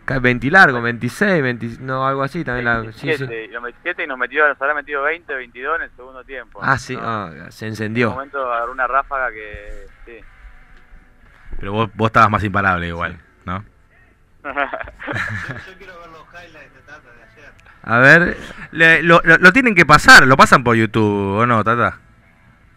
[0.05, 2.65] ca- 20 largo, 26, 20, no, algo así también.
[2.65, 3.07] La, sí, sí.
[3.27, 6.25] 27, y nos 27 y nos metió, nos habrá metido 20, 22 en el segundo
[6.25, 6.59] tiempo.
[6.63, 7.03] Ah, sí, ¿no?
[7.05, 8.11] ah, se En un encendió.
[8.11, 9.87] momento agarró una ráfaga que.
[10.05, 10.19] Sí.
[11.61, 13.65] Pero vos, vos estabas más imparable igual, ¿no?
[14.45, 17.53] Yo, yo quiero ver los highlights de Tata de ayer.
[17.83, 18.37] A ver,
[18.73, 21.99] Le- lo, lo- lo tienen que pasar, lo pasan por YouTube, ¿o no, Tata?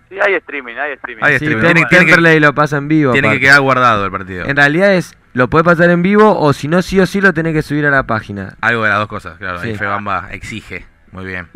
[0.10, 1.23] sí, hay streaming, hay streaming.
[1.23, 1.63] Hay sí, streaming.
[1.65, 3.12] Tiene- tiene que- lo pasa en vivo.
[3.13, 4.45] Tiene que quedar guardado el partido.
[4.45, 7.34] En realidad es, lo puede pasar en vivo o si no, sí o sí lo
[7.34, 8.56] tenés que subir a la página.
[8.62, 9.60] Algo de las dos cosas, claro.
[9.62, 9.75] Sí.
[10.32, 10.86] Exige.
[11.12, 11.47] Muy bien.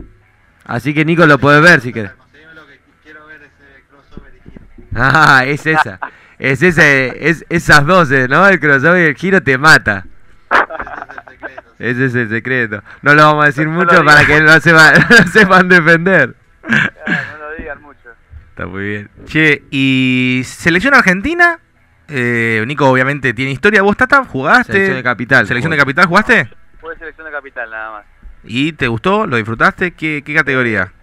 [0.65, 2.11] Así que Nico lo puede ver si querés.
[2.13, 4.65] Conseguime lo que quiero ver ese crossover y giro.
[4.95, 5.99] Ah, es esa.
[6.39, 8.47] Es ese, es esas dos, eh, ¿no?
[8.47, 10.05] El crossover y el giro te mata.
[10.49, 11.63] Ese es el secreto.
[11.79, 12.83] Ese es el secreto.
[13.01, 16.35] No lo vamos a decir No mucho para que no sepan, no sepan defender.
[16.63, 16.91] Ah,
[17.33, 18.09] no lo digan mucho.
[18.51, 19.09] Está muy bien.
[19.25, 21.59] Che, ¿y selección argentina?
[22.07, 23.81] Eh, Nico obviamente tiene historia.
[23.81, 24.71] ¿Vos, Tata, jugaste?
[24.71, 25.45] Selección de capital.
[25.45, 26.49] ¿Selección de capital jugaste?
[26.79, 28.05] Fue selección de capital nada más.
[28.45, 29.27] ¿Y te gustó?
[29.27, 29.91] ¿Lo disfrutaste?
[29.91, 30.93] ¿Qué, qué categoría?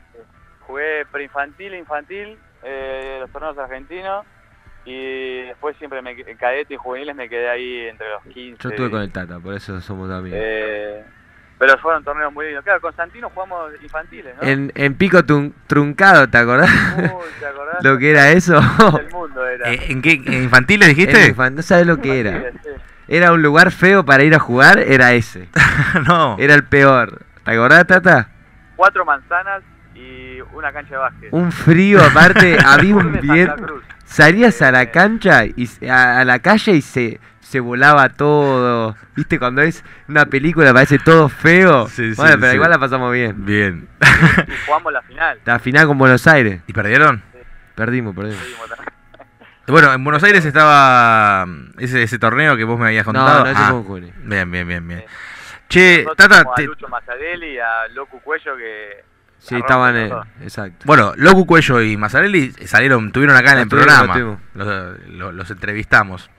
[0.61, 4.25] Jugué preinfantil, infantil, eh, los torneos argentinos
[4.87, 8.62] y después siempre me que- cadete y juveniles me quedé ahí entre los 15.
[8.62, 10.38] Yo estuve con el Tata, por eso somos amigos.
[10.40, 11.05] Eh,
[11.59, 12.64] pero fueron torneos muy lindos.
[12.64, 14.42] Claro, Constantino jugamos infantiles, ¿no?
[14.49, 16.70] En, en pico tun- truncado, ¿te acordás?
[16.99, 17.03] Uy,
[17.40, 17.77] ¿te acordás?
[17.83, 18.61] lo que era eso.
[19.01, 19.72] El mundo era.
[19.72, 21.35] Eh, ¿En qué en infantiles dijiste?
[21.35, 22.51] infan- no sabes lo que era.
[22.62, 22.68] Sí.
[23.09, 25.49] Era un lugar feo para ir a jugar, era ese.
[26.07, 26.37] no.
[26.38, 27.22] Era el peor.
[27.44, 28.29] ¿Te acordás, Tata?
[28.77, 29.62] Cuatro manzanas
[30.07, 31.29] y una cancha de básquet.
[31.33, 33.81] Un frío, aparte, había un viento.
[34.05, 38.97] Salías a la cancha y se- a, a la calle y se, se volaba todo.
[39.16, 39.38] ¿Viste?
[39.38, 41.88] Cuando es una película parece todo feo.
[41.88, 42.55] Sí, sí, bueno, pero sí.
[42.57, 43.45] igual la pasamos bien.
[43.45, 43.88] Bien.
[44.01, 45.38] Y jugamos la final.
[45.45, 46.61] La final con Buenos Aires.
[46.66, 47.23] ¿Y perdieron?
[47.75, 48.38] Perdimos, perdimos.
[48.42, 48.87] Seguimos también.
[49.69, 53.45] Bueno, en Buenos Aires estaba mm, ese, ese torneo que vos me habías No, contado.
[53.45, 53.73] no, ese Ah,
[54.23, 55.01] bien, bien, bien, bien.
[55.01, 55.07] Sí.
[55.69, 59.05] Che, Nosotros Tata, te- a Lucho Mazarelli y a Locu Cuello que
[59.49, 60.85] Sí, estaban, en, exacto.
[60.85, 64.17] Bueno, Locu Cuello y Mazzarelli salieron, estuvieron acá en el programa.
[64.55, 64.67] Los,
[65.09, 66.31] los- los entrevistamos.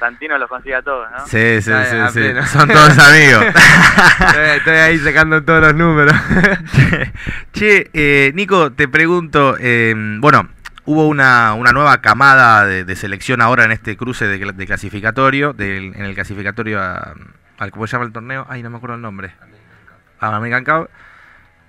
[0.00, 1.26] Santino los consigue a todos, ¿no?
[1.26, 2.48] Sí, sí, Ah, sí, a sí.
[2.48, 3.44] Son todos amigos.
[4.26, 6.14] estoy, estoy ahí sacando todos los números.
[7.52, 10.48] che, eh, Nico, te pregunto, eh, bueno,
[10.84, 14.66] hubo una, una nueva camada de, de selección ahora en este cruce de, cla- de
[14.66, 17.14] clasificatorio, del- en el clasificatorio a,
[17.58, 18.46] al ¿cómo se llama el torneo?
[18.48, 19.34] Ay, no me acuerdo el nombre.
[20.20, 20.90] A American Cup.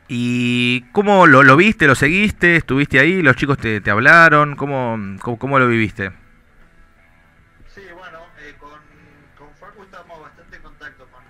[0.10, 2.56] ¿Y cómo lo, viste, lo seguiste?
[2.56, 3.22] ¿Estuviste ahí?
[3.22, 4.56] ¿Los chicos te, hablaron?
[4.56, 6.12] ¿Cómo, cómo, lo viviste?
[7.76, 8.80] Sí, bueno, eh, con,
[9.38, 11.24] con Facu estamos bastante en contacto con,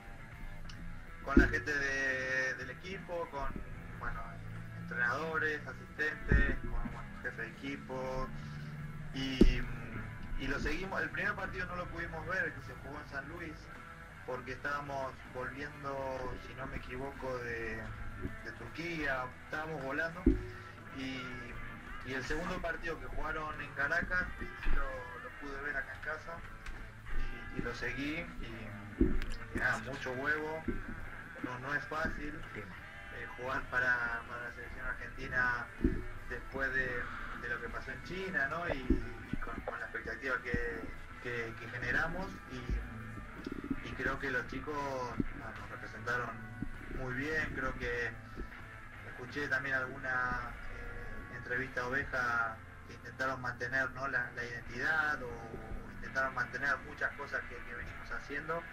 [1.25, 3.49] con la gente de- del equipo, con
[3.99, 4.19] bueno,
[4.83, 8.27] entrenadores, asistentes, con bueno, jefe de equipo.
[9.15, 11.01] Y, y lo seguimos.
[11.01, 13.55] El primer partido no lo pudimos ver, que se jugó en San Luis,
[14.27, 17.79] porque estábamos volviendo, si no me equivoco, de,
[18.43, 20.21] de Turquía, estábamos volando.
[20.97, 21.21] Y,
[22.09, 24.25] y el segundo partido que jugaron en Caracas,
[24.75, 26.33] lo, pude ver acá en casa
[27.57, 28.25] y, lo seguí.
[28.41, 30.63] Y, nada, mucho huevo,
[31.43, 35.65] no, no es fácil eh, jugar para, la selección argentina
[36.29, 36.87] después de,
[37.41, 38.67] de lo que pasó en China, ¿no?
[38.69, 38.83] Y,
[39.65, 40.81] con, la expectativa que,
[41.23, 42.25] que- que generamos.
[42.51, 42.87] Y,
[43.97, 44.75] creo que los chicos
[45.39, 46.29] nos representaron
[46.97, 48.11] muy bien, creo que
[49.09, 52.57] escuché también alguna eh, entrevista oveja
[52.87, 54.07] que intentaron mantener ¿no?
[54.07, 55.29] la, la identidad o
[55.95, 58.63] intentaron mantener muchas cosas que, venimos haciendo,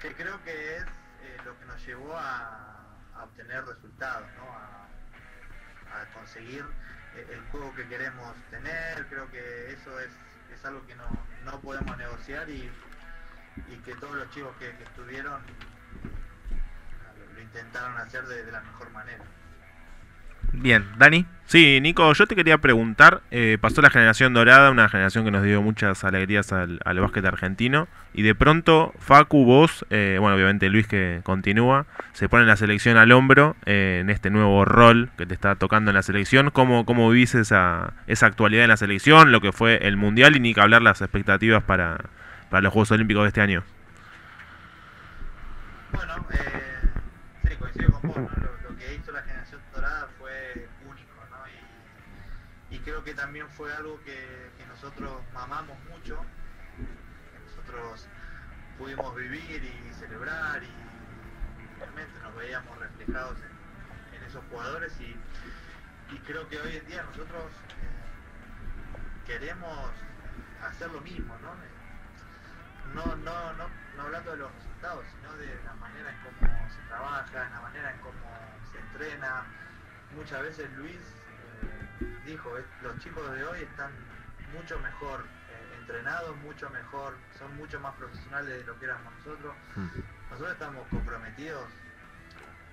[0.00, 2.72] que creo que es eh, lo que nos llevó a,
[3.22, 4.52] obtener resultados, ¿no?
[4.52, 4.86] a,
[6.12, 6.64] conseguir
[7.14, 10.10] eh, el juego que queremos tener, creo que eso es,
[10.52, 11.08] es algo que no,
[11.44, 12.70] no podemos negociar y,
[13.68, 15.40] y que todos los chicos que estuvieron
[17.36, 19.22] lo, intentaron hacer de- de la mejor manera.
[20.52, 21.26] Bien, Dani.
[21.44, 25.44] Sí, Nico, yo te quería preguntar, eh, pasó la generación dorada, una generación que nos
[25.44, 30.68] dio muchas alegrías al, al básquet argentino, y de pronto Facu, vos, eh, bueno, obviamente
[30.70, 35.24] Luis que continúa, se pone la selección al hombro eh, en este nuevo rol que
[35.26, 36.50] te está tocando en la selección.
[36.50, 40.40] ¿Cómo, cómo vivís esa, esa actualidad en la selección, lo que fue el Mundial y
[40.40, 41.98] ni que hablar las expectativas para,
[42.50, 43.62] para los Juegos Olímpicos de este año?
[45.92, 46.75] Bueno, eh,
[48.14, 51.36] lo, que hizo la generación dorada fue único, ¿no?
[52.70, 56.20] Y, creo que también fue algo que, nosotros mamamos mucho,
[57.32, 58.06] que nosotros
[58.78, 65.16] pudimos vivir y celebrar y realmente nos veíamos reflejados en, esos jugadores y,
[66.14, 69.90] y creo que hoy en día nosotros eh, queremos
[70.62, 71.75] hacer lo mismo, ¿no?
[72.94, 76.80] No, no, no, no hablando de los resultados, sino de la manera en cómo se
[76.88, 78.30] trabaja, en la manera en cómo
[78.72, 79.44] se entrena.
[80.14, 83.90] Muchas veces Luis eh, dijo, "Eh, los chicos de hoy están
[84.54, 85.20] mucho mejor
[85.50, 89.54] eh, entrenados, mucho mejor, son mucho más profesionales de lo que éramos nosotros.
[90.30, 91.64] Nosotros estamos comprometidos,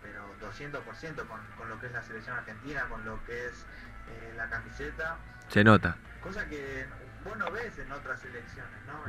[0.02, 3.66] pero 200% con, con lo que es la selección argentina, con lo que es
[4.10, 5.96] eh, la camiseta Se nota.
[6.22, 6.86] cosa que
[7.24, 9.02] vos no ves en otras selecciones, ¿no?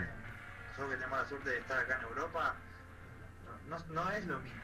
[0.74, 2.54] Nosotros que tenemos la suerte de estar acá en Europa,
[3.68, 4.60] no, no- es lo mismo.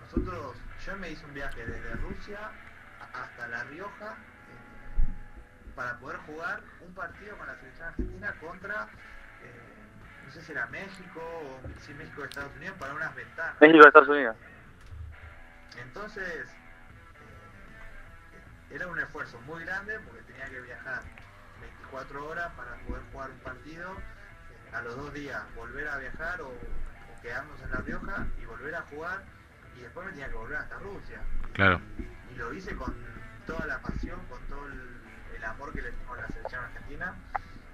[0.00, 2.50] Nosotros, yo me hice un viaje desde Rusia
[3.14, 8.88] hasta La Rioja eh, para poder jugar un partido con la selección argentina contra,
[9.44, 9.60] eh,
[10.26, 13.54] no sé si era México o si México de Estados Unidos, para unas ventanas.
[13.60, 14.36] México, Estados Unidos.
[15.80, 16.48] Entonces,
[18.70, 21.02] eh, era un esfuerzo muy grande porque tenía que viajar
[21.60, 23.94] 24 horas para poder jugar un partido,
[24.74, 28.74] a los dos días volver a viajar o, o quedarnos en La Rioja y volver
[28.74, 29.22] a jugar
[29.76, 31.20] y después me tenía que volver hasta Rusia.
[31.50, 31.80] Y- Claro.
[32.30, 32.92] Y, lo hice con
[33.46, 35.00] toda la pasión, con todo el,
[35.36, 37.14] el amor que le tengo a la selección argentina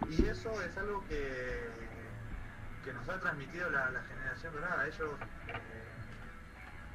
[0.06, 1.70] y eso es algo que,
[2.84, 4.86] que nos ha transmitido la, la generación dorada.
[4.86, 5.10] Ellos
[5.48, 5.88] eh,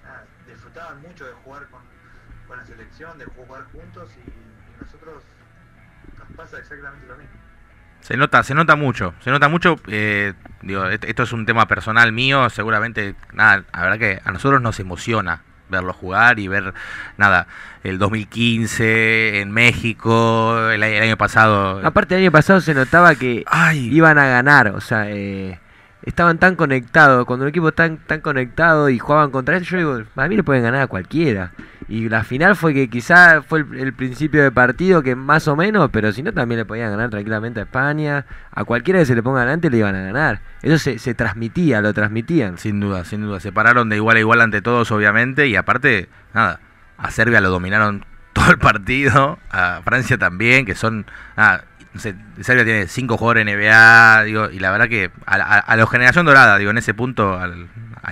[0.04, 1.82] nada, disfrutaban mucho de jugar con,
[2.48, 5.24] con la selección, de jugar juntos y, y nosotros
[6.19, 7.44] nos pasa exactamente lo mismo.
[8.06, 9.77] Se nota, se nota mucho, se nota mucho.
[9.87, 14.62] eh, digo, esto es un tema personal mío, seguramente, nada, la verdad que a nosotros
[14.62, 16.75] nos emociona verlo jugar y ver,
[17.17, 17.47] nada,
[17.83, 21.83] el 2015 en México, el, el año pasado.
[21.83, 25.60] Aparte, el año pasado se notaba que Ay, iban a ganar, o sea, eh,
[26.03, 30.03] estaban tan conectados, cuando un equipo tan tan conectado y jugaban contra ellos, yo digo,
[30.15, 31.53] a mí le pueden ganar a cualquiera.
[31.88, 35.56] Y la final fue que quizá fue el, el principio de partido que más o
[35.56, 39.13] menos, pero si no también le podían ganar tranquilamente a España, a cualquiera que se
[39.15, 40.42] le ponga adelante le iban a ganar.
[40.63, 42.58] Eso se, se transmitía, lo transmitían.
[42.58, 43.40] sin duda, sin duda.
[43.40, 46.60] Se pararon de igual a igual ante todos, obviamente, y aparte, nada,
[46.98, 48.00] a Serbia lo dominaron
[48.33, 51.06] to- complicó el partido, a Francia también, que son...
[51.96, 56.25] Sé, Serbia tiene cinco jugadores NBA, digo, y la verdad que a, a, la generación
[56.25, 57.40] dorada, digo, en ese punto,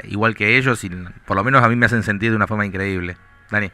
[0.05, 0.89] igual que ellos, y
[1.25, 3.17] por lo menos a mí me hacen sentir de una forma increíble.
[3.49, 3.71] Dani.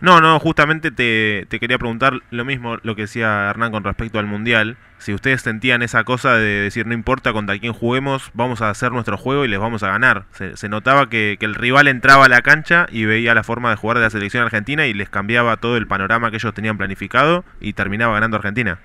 [0.00, 4.26] No, no, justamente te, quería preguntar lo mismo, lo que decía Hernán con respecto al
[4.26, 4.76] Mundial.
[4.98, 8.92] Si ustedes sentían esa cosa de decir, no importa contra quién juguemos, vamos a hacer
[8.92, 10.26] nuestro juego y les vamos a ganar.
[10.32, 13.96] Se, notaba que, el rival entraba a la cancha y veía la forma de jugar
[13.96, 17.72] de la selección argentina y les cambiaba todo el panorama que ellos tenían planificado y
[17.72, 18.78] terminaba ganando Argentina.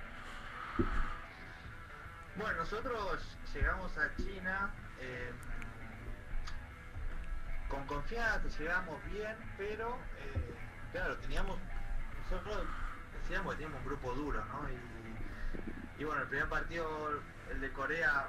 [16.02, 17.12] Y, bueno, el primer partido,
[17.52, 18.26] el de Corea,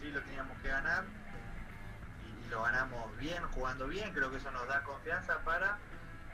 [0.00, 1.04] sí lo teníamos que ganar
[2.26, 5.78] y, lo ganamos bien, jugando bien, creo que eso nos da confianza para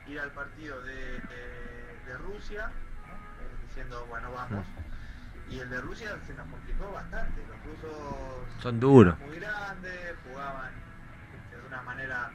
[0.07, 1.21] ir al partido de,
[2.17, 4.65] Rusia, eh, diciendo, bueno, vamos.
[5.51, 9.19] Y el de Rusia se nos complicó bastante, los rusos son duros.
[9.19, 10.73] Muy grandes, jugaban
[11.51, 12.31] de una manera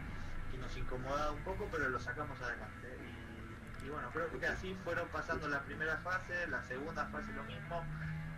[0.66, 2.75] nos incomodaba un poco, pero lo sacamos adelante.
[3.96, 7.82] Bueno, creo que así fueron pasando la primera fase, la segunda fase lo mismo,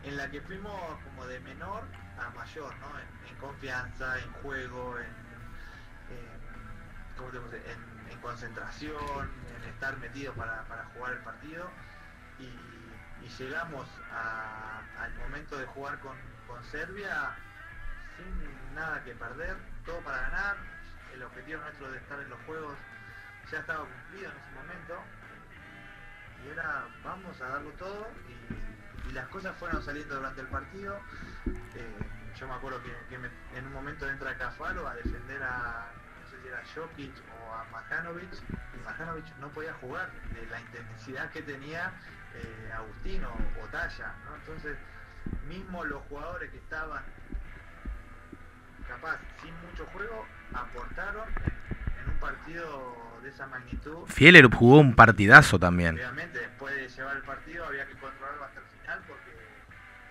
[0.03, 0.71] en la que fuimos
[1.03, 1.81] como de menor
[2.19, 2.91] a mayor, ¿no?
[2.99, 5.07] En, confianza, en juego, en,
[8.11, 11.71] en, concentración, en estar metido para, jugar el partido.
[12.39, 12.53] Y,
[13.39, 16.15] llegamos al momento de jugar con,
[16.47, 17.35] con Serbia
[18.15, 20.55] sin nada que perder, todo para ganar,
[21.13, 22.77] el objetivo nuestro de estar en los juegos
[23.51, 25.16] ya estaba cumplido en ese momento.
[26.47, 30.99] Y era, vamos a darlo todo y, las cosas fueron saliendo durante el partido.
[31.75, 33.15] Eh, yo me acuerdo que,
[33.57, 35.87] en un momento entra Cafaro a defender a,
[36.21, 40.59] no sé si era Jokic o a Majanovic, y Majanovic no podía jugar de la
[40.59, 41.93] intensidad que tenía
[42.35, 43.29] eh, Agustino
[43.63, 44.13] o Talla.
[44.35, 44.77] Entonces,
[45.47, 47.03] mismo los jugadores que estaban
[48.87, 51.56] capaz sin mucho juego aportaron en,
[52.27, 54.05] partido de esa magnitud.
[54.07, 55.95] Fieler jugó un partidazo también.
[55.95, 59.31] Obviamente, después de llevar el partido había que controlarlo hasta el final porque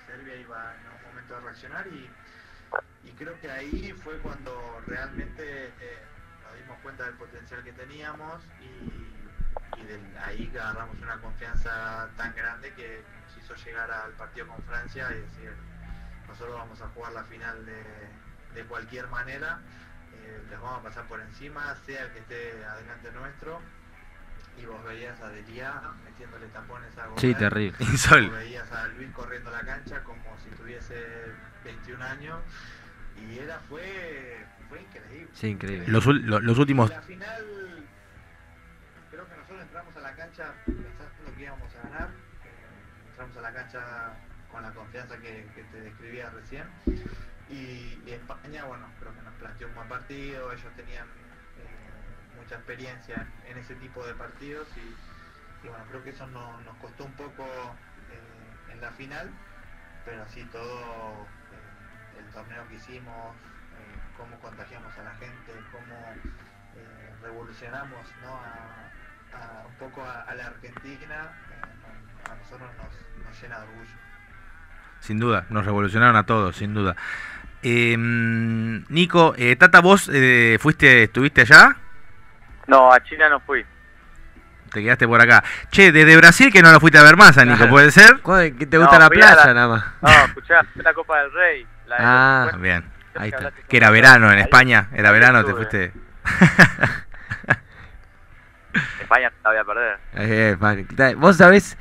[0.07, 2.11] Serbia iba en un momento de reaccionar y,
[3.17, 5.99] creo que ahí fue cuando realmente eh,
[6.45, 12.75] nos dimos cuenta del potencial que teníamos y, de ahí agarramos una confianza tan grande
[12.75, 15.55] que nos hizo llegar al partido con Francia y decir,
[16.29, 17.83] nosotros vamos a jugar la final de,
[18.55, 19.61] de cualquier manera
[20.27, 23.61] eh, les vamos a pasar por encima, sea el que esté adelante nuestro.
[24.61, 27.21] Y vos veías a Delia metiéndole tapones a Gómez.
[27.21, 27.77] Sí, terrible.
[27.79, 30.97] Vos veías a Luis corriendo la cancha como si tuviese
[31.63, 32.41] 21 años.
[33.21, 35.29] Y era, fue, fue increíble.
[35.35, 35.87] Sí, increíble.
[35.89, 36.89] Los, los, últimos...
[36.89, 37.45] la final,
[39.11, 42.09] creo que nosotros entramos a la cancha pensando que íbamos a ganar.
[43.11, 44.17] Entramos a la cancha
[44.51, 46.65] con la confianza que, que te describía recién
[47.49, 53.59] y, España, bueno, creo que planteó un buen partido, ellos tenían eh, mucha experiencia en,
[53.59, 58.81] ese tipo de partidos y, bueno, creo que eso nos costó un poco eh, en
[58.81, 59.31] la final,
[60.05, 63.37] pero así todo eh, el torneo que hicimos,
[64.17, 65.97] cómo contagiamos a la gente, cómo
[67.23, 71.31] revolucionamos a, un poco a, la Argentina,
[72.31, 72.71] a nosotros
[73.25, 73.97] nos llena de orgullo.
[75.01, 76.97] Sin duda, nos revolucionaron a todos, sin duda.
[77.69, 81.75] Eh, Nico, eh, Tata, ¿vos eh, fuiste, estuviste allá?
[82.69, 83.67] No, a China no fui.
[84.73, 85.43] Te quedaste por acá.
[85.73, 88.21] Che, desde Brasil que no lo fuiste a ver más, Nico, ¿puede ser?
[88.57, 89.85] ¿Que te gusta la playa nada más?
[90.01, 91.67] No, escuchá, la Copa del Rey.
[91.99, 92.85] ah, bien.
[93.17, 93.51] Ahí está.
[93.69, 95.93] Que era verano en España, era verano, te fuiste.
[99.01, 99.99] España te la voy a perder.
[100.15, 101.77] Eh, vos sabés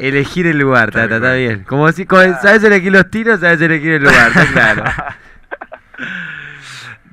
[0.00, 1.64] elegir el lugar, está, está, bien.
[1.64, 4.84] Como si sabes elegir los tiros, sabes elegir el lugar, está claro.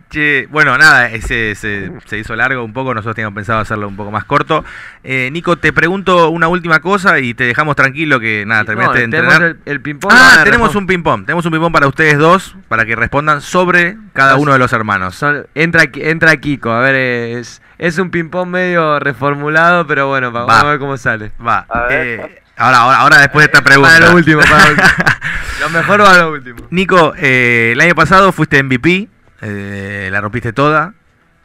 [0.10, 4.10] Che, bueno, nada, ese, se hizo largo un poco, nosotros teníamos pensado hacerlo un poco
[4.10, 4.64] más corto.
[5.04, 9.04] Eh, Nico, te pregunto una última cosa y te dejamos tranquilo que nada, terminaste de
[9.04, 9.58] entrenar.
[9.66, 10.14] El, ping-pong.
[10.16, 14.38] Ah, tenemos un ping-pong, tenemos un ping-pong para ustedes dos, para que respondan sobre cada
[14.38, 15.22] uno de los hermanos.
[15.56, 20.64] entra, entra Kiko, a ver, es, es un ping-pong medio reformulado, pero bueno, vamos a
[20.64, 21.34] ver cómo sale.
[21.46, 21.68] Va.
[21.90, 23.93] Eh, Ahora, ahora, ahora después de esta pregunta.
[23.93, 24.88] Para lo último, para lo último.
[25.62, 26.68] lo mejor va a lo último.
[26.72, 29.08] Nico, eh, el año pasado fuiste MVP,
[29.41, 30.93] eh, la rompiste toda.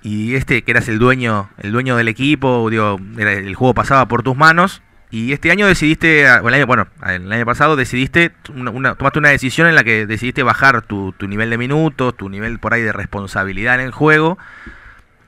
[0.02, 4.22] Y este, que eras el dueño, el dueño del equipo, digo, el juego pasaba por
[4.22, 4.82] tus manos.
[5.12, 9.68] Y este año decidiste, el año, bueno, el año pasado decidiste, una, tomaste una decisión
[9.68, 12.92] en la que decidiste bajar tu, tu nivel de minutos, tu nivel por ahí de
[12.92, 14.38] responsabilidad en el juego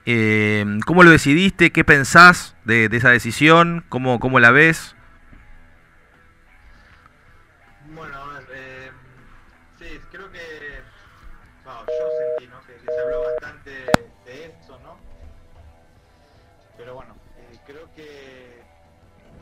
[0.07, 1.71] Eh, ¿Cómo lo decidiste?
[1.71, 3.85] ¿Qué pensás de, esa decisión?
[3.91, 4.94] ¿Cómo, ¿Cómo la ves?
[7.93, 8.91] Bueno, eh,
[9.79, 10.83] sí, creo que
[11.65, 13.71] yo sentí que, se habló bastante
[14.25, 14.97] de esto, ¿no?
[16.77, 18.63] Pero bueno, eh, creo que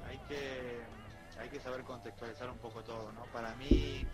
[0.09, 0.80] hay que
[1.38, 3.24] hay que saber contextualizar un poco todo, ¿no?
[3.26, 4.05] Para mí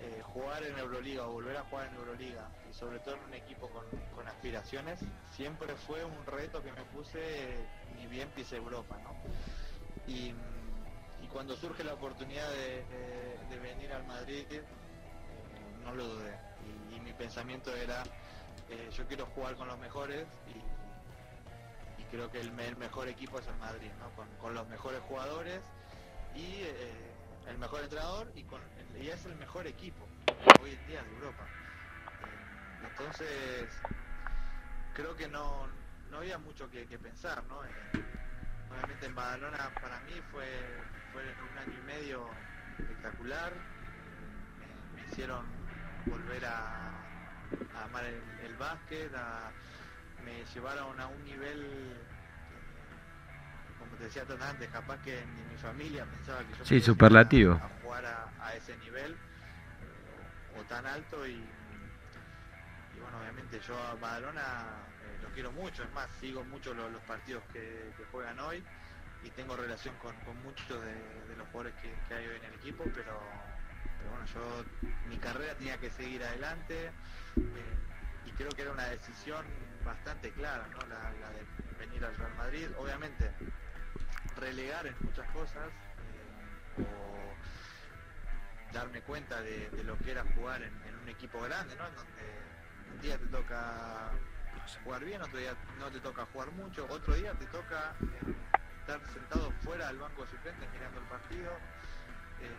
[0.00, 3.34] eh, jugar en Euroliga o volver a jugar en Euroliga y sobre todo en un
[3.34, 5.00] equipo con, aspiraciones
[5.34, 7.56] siempre fue un reto que me puse
[7.96, 9.14] ni bien pise Europa, ¿no?
[10.06, 10.32] Y,
[11.28, 14.62] cuando surge la oportunidad de, venir al Madrid, eh,
[15.84, 16.38] no lo dudé.
[16.90, 18.02] Y, mi pensamiento era,
[18.68, 23.56] eh, yo quiero jugar con los mejores y, creo que el, mejor equipo es el
[23.56, 23.90] Madrid,
[24.40, 25.62] con, los mejores jugadores
[26.34, 26.62] y
[27.48, 28.44] el mejor entrenador y,
[29.02, 30.06] y es el mejor equipo
[30.62, 31.46] hoy en día de Europa.
[32.20, 33.68] Eh, entonces,
[34.94, 35.66] creo que no,
[36.10, 37.64] no había mucho que, pensar, ¿no?
[37.64, 37.70] Eh,
[38.70, 40.76] obviamente en Badalona para mí fue,
[41.12, 42.26] fue un año y medio
[42.78, 43.52] espectacular.
[44.94, 45.44] me hicieron
[46.06, 46.90] volver a,
[47.84, 49.10] amar el, básquet,
[50.24, 51.96] me llevaron a un nivel
[53.78, 57.54] como te decía antes, capaz que ni mi familia pensaba que yo sí, superlativo.
[57.54, 58.04] A, jugar
[58.40, 59.16] a, ese nivel
[60.56, 61.44] o, tan alto y,
[63.00, 64.66] bueno, obviamente yo a Badalona
[65.02, 68.62] eh, lo quiero mucho, es más, sigo mucho los, partidos que, juegan hoy
[69.24, 73.20] y tengo relación con, muchos de, los jugadores que, hay hoy en el equipo, pero,
[74.10, 74.64] bueno, yo
[75.08, 77.76] mi carrera tenía que seguir adelante eh,
[78.26, 79.44] y creo que era una decisión
[79.84, 80.78] bastante clara, ¿no?
[80.86, 81.44] la de
[81.78, 82.68] venir al Real Madrid.
[82.78, 83.32] Obviamente
[84.36, 85.68] relegar en muchas cosas
[86.78, 91.86] eh, o darme cuenta de, lo que era jugar en, un equipo grande, ¿no?
[91.86, 92.22] En donde
[92.94, 94.10] un día te toca
[94.84, 98.34] jugar bien, otro día no te toca jugar mucho, otro día te toca eh,
[98.82, 101.50] estar sentado fuera del banco de suplentes mirando el partido.
[102.42, 102.50] Eh,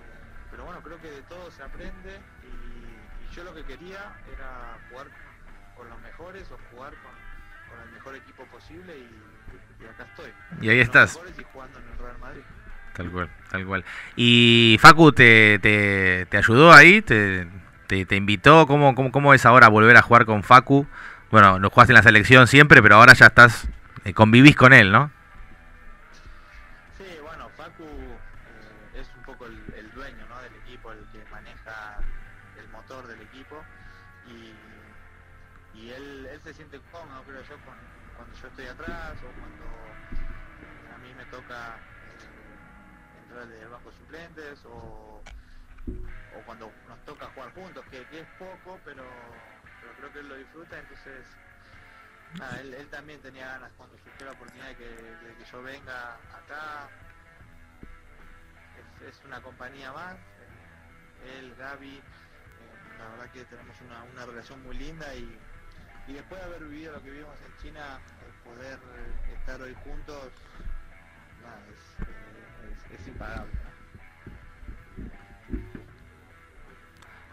[0.51, 5.07] pero bueno, creo que de todo se aprende y, yo lo que quería era jugar
[5.75, 7.11] con los mejores o jugar con,
[7.67, 10.31] con el mejor equipo posible y, acá estoy.
[10.61, 11.19] Y ahí estás.
[11.37, 12.41] Y jugando en el Real Madrid.
[12.93, 13.85] Tal cual, tal cual.
[14.15, 17.01] ¿Y Facu te, te, te ayudó ahí?
[17.01, 17.47] ¿Te,
[17.87, 18.67] te, invitó?
[18.67, 20.85] ¿Cómo, cómo, ¿Cómo es ahora volver a jugar con Facu?
[21.31, 23.67] Bueno, no jugaste en la selección siempre, pero ahora ya estás,
[24.05, 25.09] eh, convivís con él, ¿no?
[50.79, 51.25] Entonces
[52.61, 56.89] él, también tenía ganas cuando surgió la oportunidad de que, yo venga acá.
[59.07, 60.15] Es, una compañía más,
[61.37, 62.01] él, Gaby, eh,
[62.97, 65.37] la verdad que tenemos una, relación muy linda y
[66.07, 67.99] después de haber vivido lo que vivimos en China,
[68.43, 70.31] poder eh, estar hoy juntos,
[72.91, 73.51] es, es, impagable.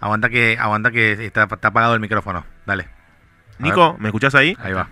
[0.00, 2.44] Aguanta que, aguanta que está, está apagado el micrófono.
[2.66, 2.99] Dale.
[3.60, 4.56] Nico, ¿me escuchás ahí?
[4.60, 4.88] Ahí va.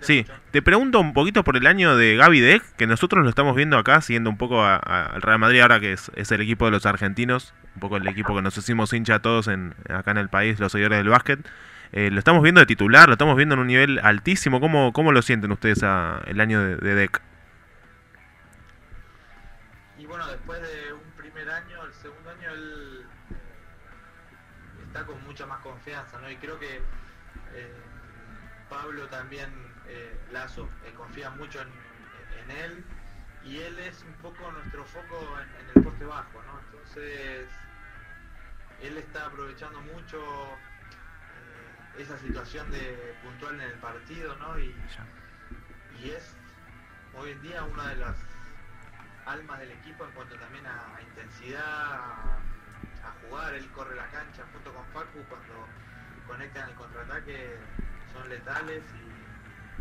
[0.00, 3.56] Sí, te, pregunto un poquito por el año de Gaby Deck, que nosotros lo estamos
[3.56, 6.70] viendo acá, siguiendo un poco al Real Madrid ahora que es, es, el equipo de
[6.70, 10.28] los argentinos, un poco el equipo que nos hicimos hincha todos en, acá en el
[10.28, 11.40] país, los seguidores del básquet.
[11.92, 14.60] Eh, lo estamos viendo de titular, lo estamos viendo en un nivel altísimo.
[14.60, 17.22] ¿Cómo, cómo lo sienten ustedes el año de, DEC?
[19.98, 20.68] Y bueno, después de
[29.18, 29.50] También,
[30.30, 32.84] Lazo, confía mucho en, él
[33.44, 36.60] y él es un poco nuestro foco en, en el poste bajo, ¿no?
[36.60, 37.48] Entonces,
[38.80, 40.22] él está aprovechando mucho
[41.98, 44.56] esa situación de puntual en el partido, ¿no?
[44.60, 44.72] Y,
[46.00, 46.36] y es
[47.18, 48.16] hoy en día una de las
[49.26, 52.38] almas del equipo en cuanto también a, intensidad, a,
[53.22, 55.66] jugar, él corre la cancha junto con Facu cuando
[56.28, 57.56] conectan el contraataque,
[58.18, 58.82] son letales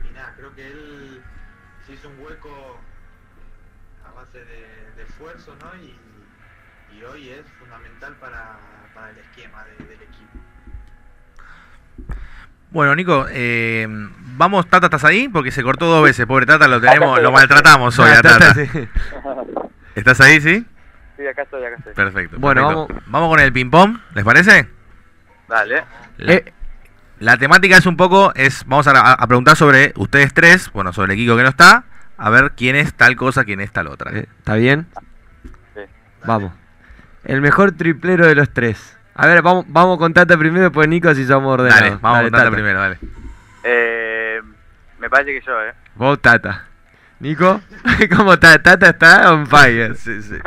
[0.09, 1.21] y, nada, creo que él
[1.85, 2.79] se hizo un hueco
[4.05, 5.71] a base de, esfuerzo, ¿no?
[5.81, 5.95] Y,
[7.03, 8.57] hoy es fundamental para,
[9.11, 10.39] el esquema del equipo.
[12.71, 13.85] Bueno, Nico, eh,
[14.35, 15.29] vamos, Tata, ¿estás ahí?
[15.29, 18.55] Porque se cortó dos veces, pobre Tata, lo tenemos, lo maltratamos hoy a Tata.
[19.95, 20.65] ¿Estás ahí, sí?
[21.17, 21.93] Sí, acá estoy, acá estoy.
[21.93, 22.37] Perfecto.
[22.39, 24.67] Bueno, Vamos, vamos con el ping-pong, ¿les parece?
[25.47, 25.83] Dale.
[26.17, 26.53] Eh,
[27.19, 31.13] La temática es un poco, es vamos a, a preguntar sobre ustedes tres, bueno, sobre
[31.13, 31.85] el Kiko que no está,
[32.17, 34.11] a ver quién es tal cosa, quién es tal otra.
[34.11, 34.87] Eh, ¿Está bien?
[35.75, 35.81] Sí.
[36.25, 36.53] Vamos.
[37.23, 38.97] El mejor triplero de los tres.
[39.15, 41.81] A ver, vamos, vamos con Tata primero, después Nico si somos ordenados.
[41.81, 42.55] Dale, vamos Dale, contar Tata.
[42.55, 42.99] primero, dale.
[43.63, 44.41] Eh,
[44.99, 45.73] me parece que yo, ¿eh?
[45.95, 46.65] Vos, Tata.
[47.19, 47.61] Nico,
[48.15, 48.61] ¿cómo está?
[48.61, 49.95] Tata está on fire.
[49.95, 50.35] Sí, sí.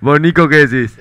[0.00, 0.98] Vos, Nico, ¿qué decís?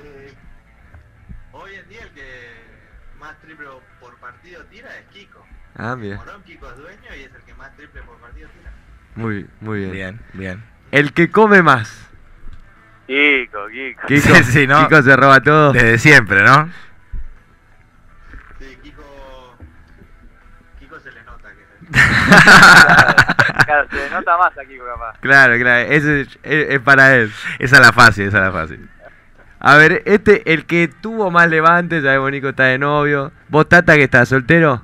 [5.84, 6.18] Ah, mira.
[6.18, 8.72] Morón Kiko es dueño y es el que más triple por partido tira.
[9.16, 9.92] Muy, muy bien.
[9.92, 10.64] Bien, bien.
[10.92, 12.08] El que come más.
[13.08, 14.08] Kiko, Kiko.
[14.08, 14.88] Kiko, Sí, sí, ¿no?
[14.88, 15.74] Kiko se roba todo.
[15.74, 16.70] Desde siempre, ¿no?
[18.60, 19.58] Sí, Kiko.
[20.80, 21.80] Kiko se le nota que es
[23.58, 25.18] el- Claro, se nota más a Kiko capaz.
[25.20, 27.32] Claro, claro, ese es, es- es para él.
[27.58, 28.88] Esa es la fácil, esa es la fácil.
[29.60, 33.32] A ver, este, el que tuvo más levante, sabemos Nico está de novio.
[33.50, 34.84] ¿Vos, Tata, que estás soltero?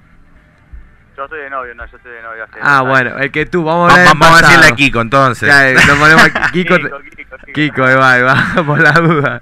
[1.17, 3.63] Yo soy de novio, no, yo soy de novio hace Ah, bueno, el que tú,
[3.63, 5.49] vamos a Va- hablar va- del vamos a decirle a Kiko entonces.
[5.49, 6.75] Claro, lo ponemos a Kiko.
[6.77, 7.53] Kiko, Kiko, Kiko.
[7.53, 9.41] Kiko, ahí va, ahí va, por la duda.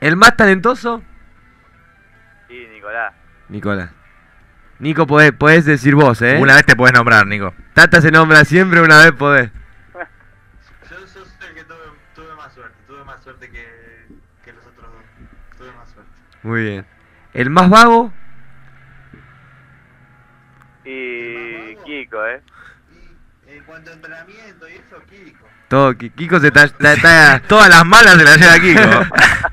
[0.00, 1.02] ¿El más talentoso?
[2.48, 3.14] Sí, Nicolás.
[3.48, 3.90] Nicolás.
[4.80, 6.38] Nico, podés, podés decir vos, ¿eh?
[6.40, 7.54] Una vez te puedes nombrar, Nico.
[7.72, 9.52] Tata se nombra siempre, una vez podés.
[10.90, 11.76] Yo, yo soy el que tuve,
[12.16, 12.74] tuve más suerte.
[12.88, 13.64] Tuve más suerte que,
[14.44, 15.56] que los otros dos.
[15.56, 16.10] Tuve más suerte.
[16.42, 16.86] Muy bien.
[17.32, 18.12] ¿El más vago?
[20.92, 22.42] Y Kiko, ¿eh?
[23.48, 25.46] Y en cuanto a entrenamiento y eso, Kiko.
[25.68, 26.64] Todo, Ki- Kiko se está...
[26.64, 29.16] está- está- Todas las malas se las lleva Kiko.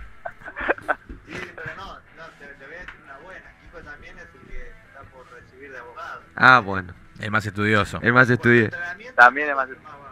[1.28, 3.46] Sí, pero no, no te, te voy a decir una buena.
[3.62, 6.22] Kiko también es el que está por recibir de abogado.
[6.36, 6.94] Ah, bueno.
[7.20, 8.00] El más estudioso.
[8.02, 10.10] El más entrenamiento, También es más- el vago.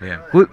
[0.00, 0.20] Bien.
[0.32, 0.48] Ju- eh,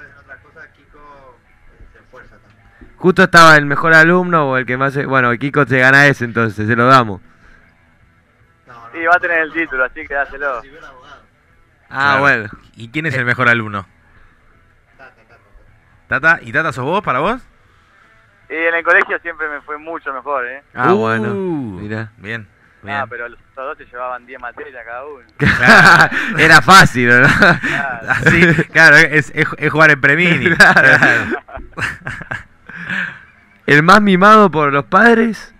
[1.93, 2.95] se esfuerza también.
[2.97, 4.95] Justo estaba el mejor alumno o el que más...
[5.05, 7.21] Bueno, Kiko se gana ese, entonces se lo damos.
[8.99, 10.61] Sí, va a tener el título, así que dáselo.
[11.89, 12.19] Ah, Claro.
[12.19, 12.49] bueno.
[12.75, 13.87] ¿Y quién es el mejor alumno?
[14.97, 15.13] Tata,
[16.09, 16.39] tata.
[16.43, 17.41] ¿Y Tata sos vos para vos?
[18.49, 20.63] Y en el colegio siempre me fue mucho mejor, ¿eh?
[20.73, 21.33] Ah, Uh, bueno.
[21.33, 22.11] Mirá.
[22.17, 22.47] Bien,
[22.81, 22.97] bien.
[22.97, 25.25] Ah, pero los dos se llevaban 10 materias cada uno.
[26.37, 27.27] Era fácil, ¿no?
[27.61, 28.09] Claro.
[28.09, 30.55] Así, claro, es, es- es jugar en Premini.
[30.55, 30.89] Claro.
[33.65, 35.53] ¿El más mimado por los padres?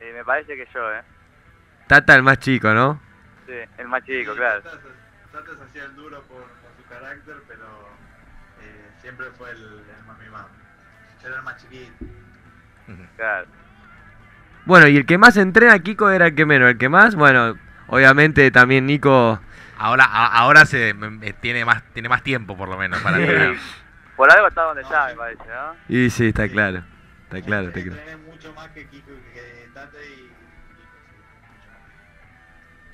[0.00, 1.02] Y me parece que yo, ¿eh?
[1.86, 3.00] Tata, el más chico, ¿no?
[3.46, 4.62] Sí, el más chico, Sí, claro.
[4.62, 7.64] Tata, se- Tata se hacía el duro por, por su carácter, pero
[8.62, 10.48] eh, siempre fue el, el más mimado.
[11.22, 11.92] Yo era el más chiquito.
[13.16, 13.46] Claro.
[14.66, 16.68] Bueno, y el que más entrena, Kiko, era el que menos.
[16.70, 17.54] El que más, bueno,
[17.86, 19.38] obviamente también Nico.
[19.78, 23.54] Ahora, a- ahora se eh, tiene más, tiene más tiempo por lo menos para entrenar.
[23.54, 23.58] Y
[24.16, 25.76] por algo está donde está, me parece, ¿no?
[25.88, 26.82] Y sí, está claro.
[27.24, 28.00] Está claro, está claro.
[28.26, 30.32] Mucho más que Kiko y que Tata y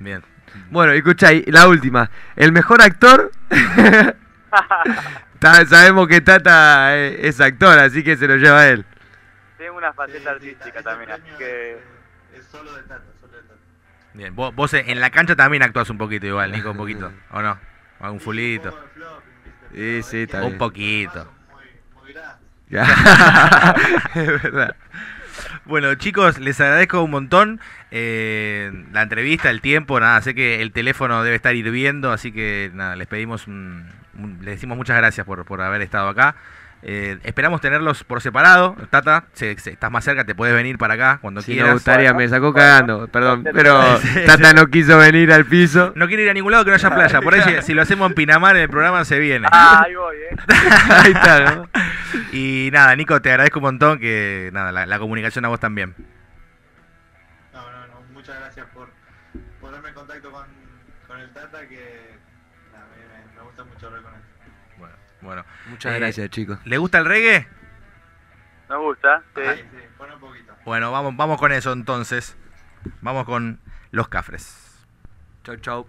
[0.01, 0.23] Bien.
[0.71, 2.11] Bueno, y escuchá, y la última.
[2.35, 3.31] El mejor actor.
[5.69, 8.85] Sabemos que Tata es actor, así que se lo lleva él.
[9.59, 11.79] Tengo una faceta artística también, así que...
[12.35, 13.61] Es, solo de Tata, solo de Tata.
[14.15, 14.35] Bien.
[14.35, 17.13] Vos, vos en la cancha también actuás un poquito igual, Nico, un poquito.
[17.31, 17.59] ¿O no?
[18.01, 18.77] ¿O un fulito?
[19.73, 20.43] Sí, sí, bien.
[20.43, 21.13] Un poquito.
[21.13, 21.65] son Muy,
[22.03, 22.41] muy grandes.
[24.17, 24.77] es verdad.
[25.67, 30.73] Bueno, chicos, les agradezco un montón eh, la entrevista, el tiempo, nada, sé que el
[30.73, 35.61] teléfono debe estar hirviendo, así que nada, les pedimos, les decimos muchas gracias por, por
[35.61, 36.35] haber estado acá.
[36.83, 38.75] Eh, esperamos tenerlos por separado.
[38.89, 41.75] Tata, si, si estás más cerca, te puedes venir para acá cuando Si me quieras.
[41.75, 43.79] gustaría, me sacó Bueno, cagando, perdón, pero
[44.27, 45.93] Tata no quiso venir al piso.
[45.95, 47.83] No quiere ir a ningún lado que no haya playa, por ahí si, si lo
[47.83, 49.47] hacemos en Pinamar en el programa se viene.
[49.53, 50.37] Ah, ahí voy, ¿eh?
[50.91, 51.69] Ahí está, ¿no?
[52.33, 55.95] Y nada, Nico, te agradezco un montón que nada, la, la comunicación a vos también.
[65.31, 65.71] Bueno, bueno.
[65.71, 66.59] Muchas Eh, gracias, chicos.
[66.65, 67.47] ¿Le gusta el reggae?
[68.69, 69.41] Me gusta, sí.
[70.13, 70.53] Un poquito.
[70.65, 72.37] Bueno, vamos, vamos con eso entonces.
[73.01, 73.61] Vamos con
[73.93, 74.85] los cafres.
[75.45, 75.87] Chau, chau.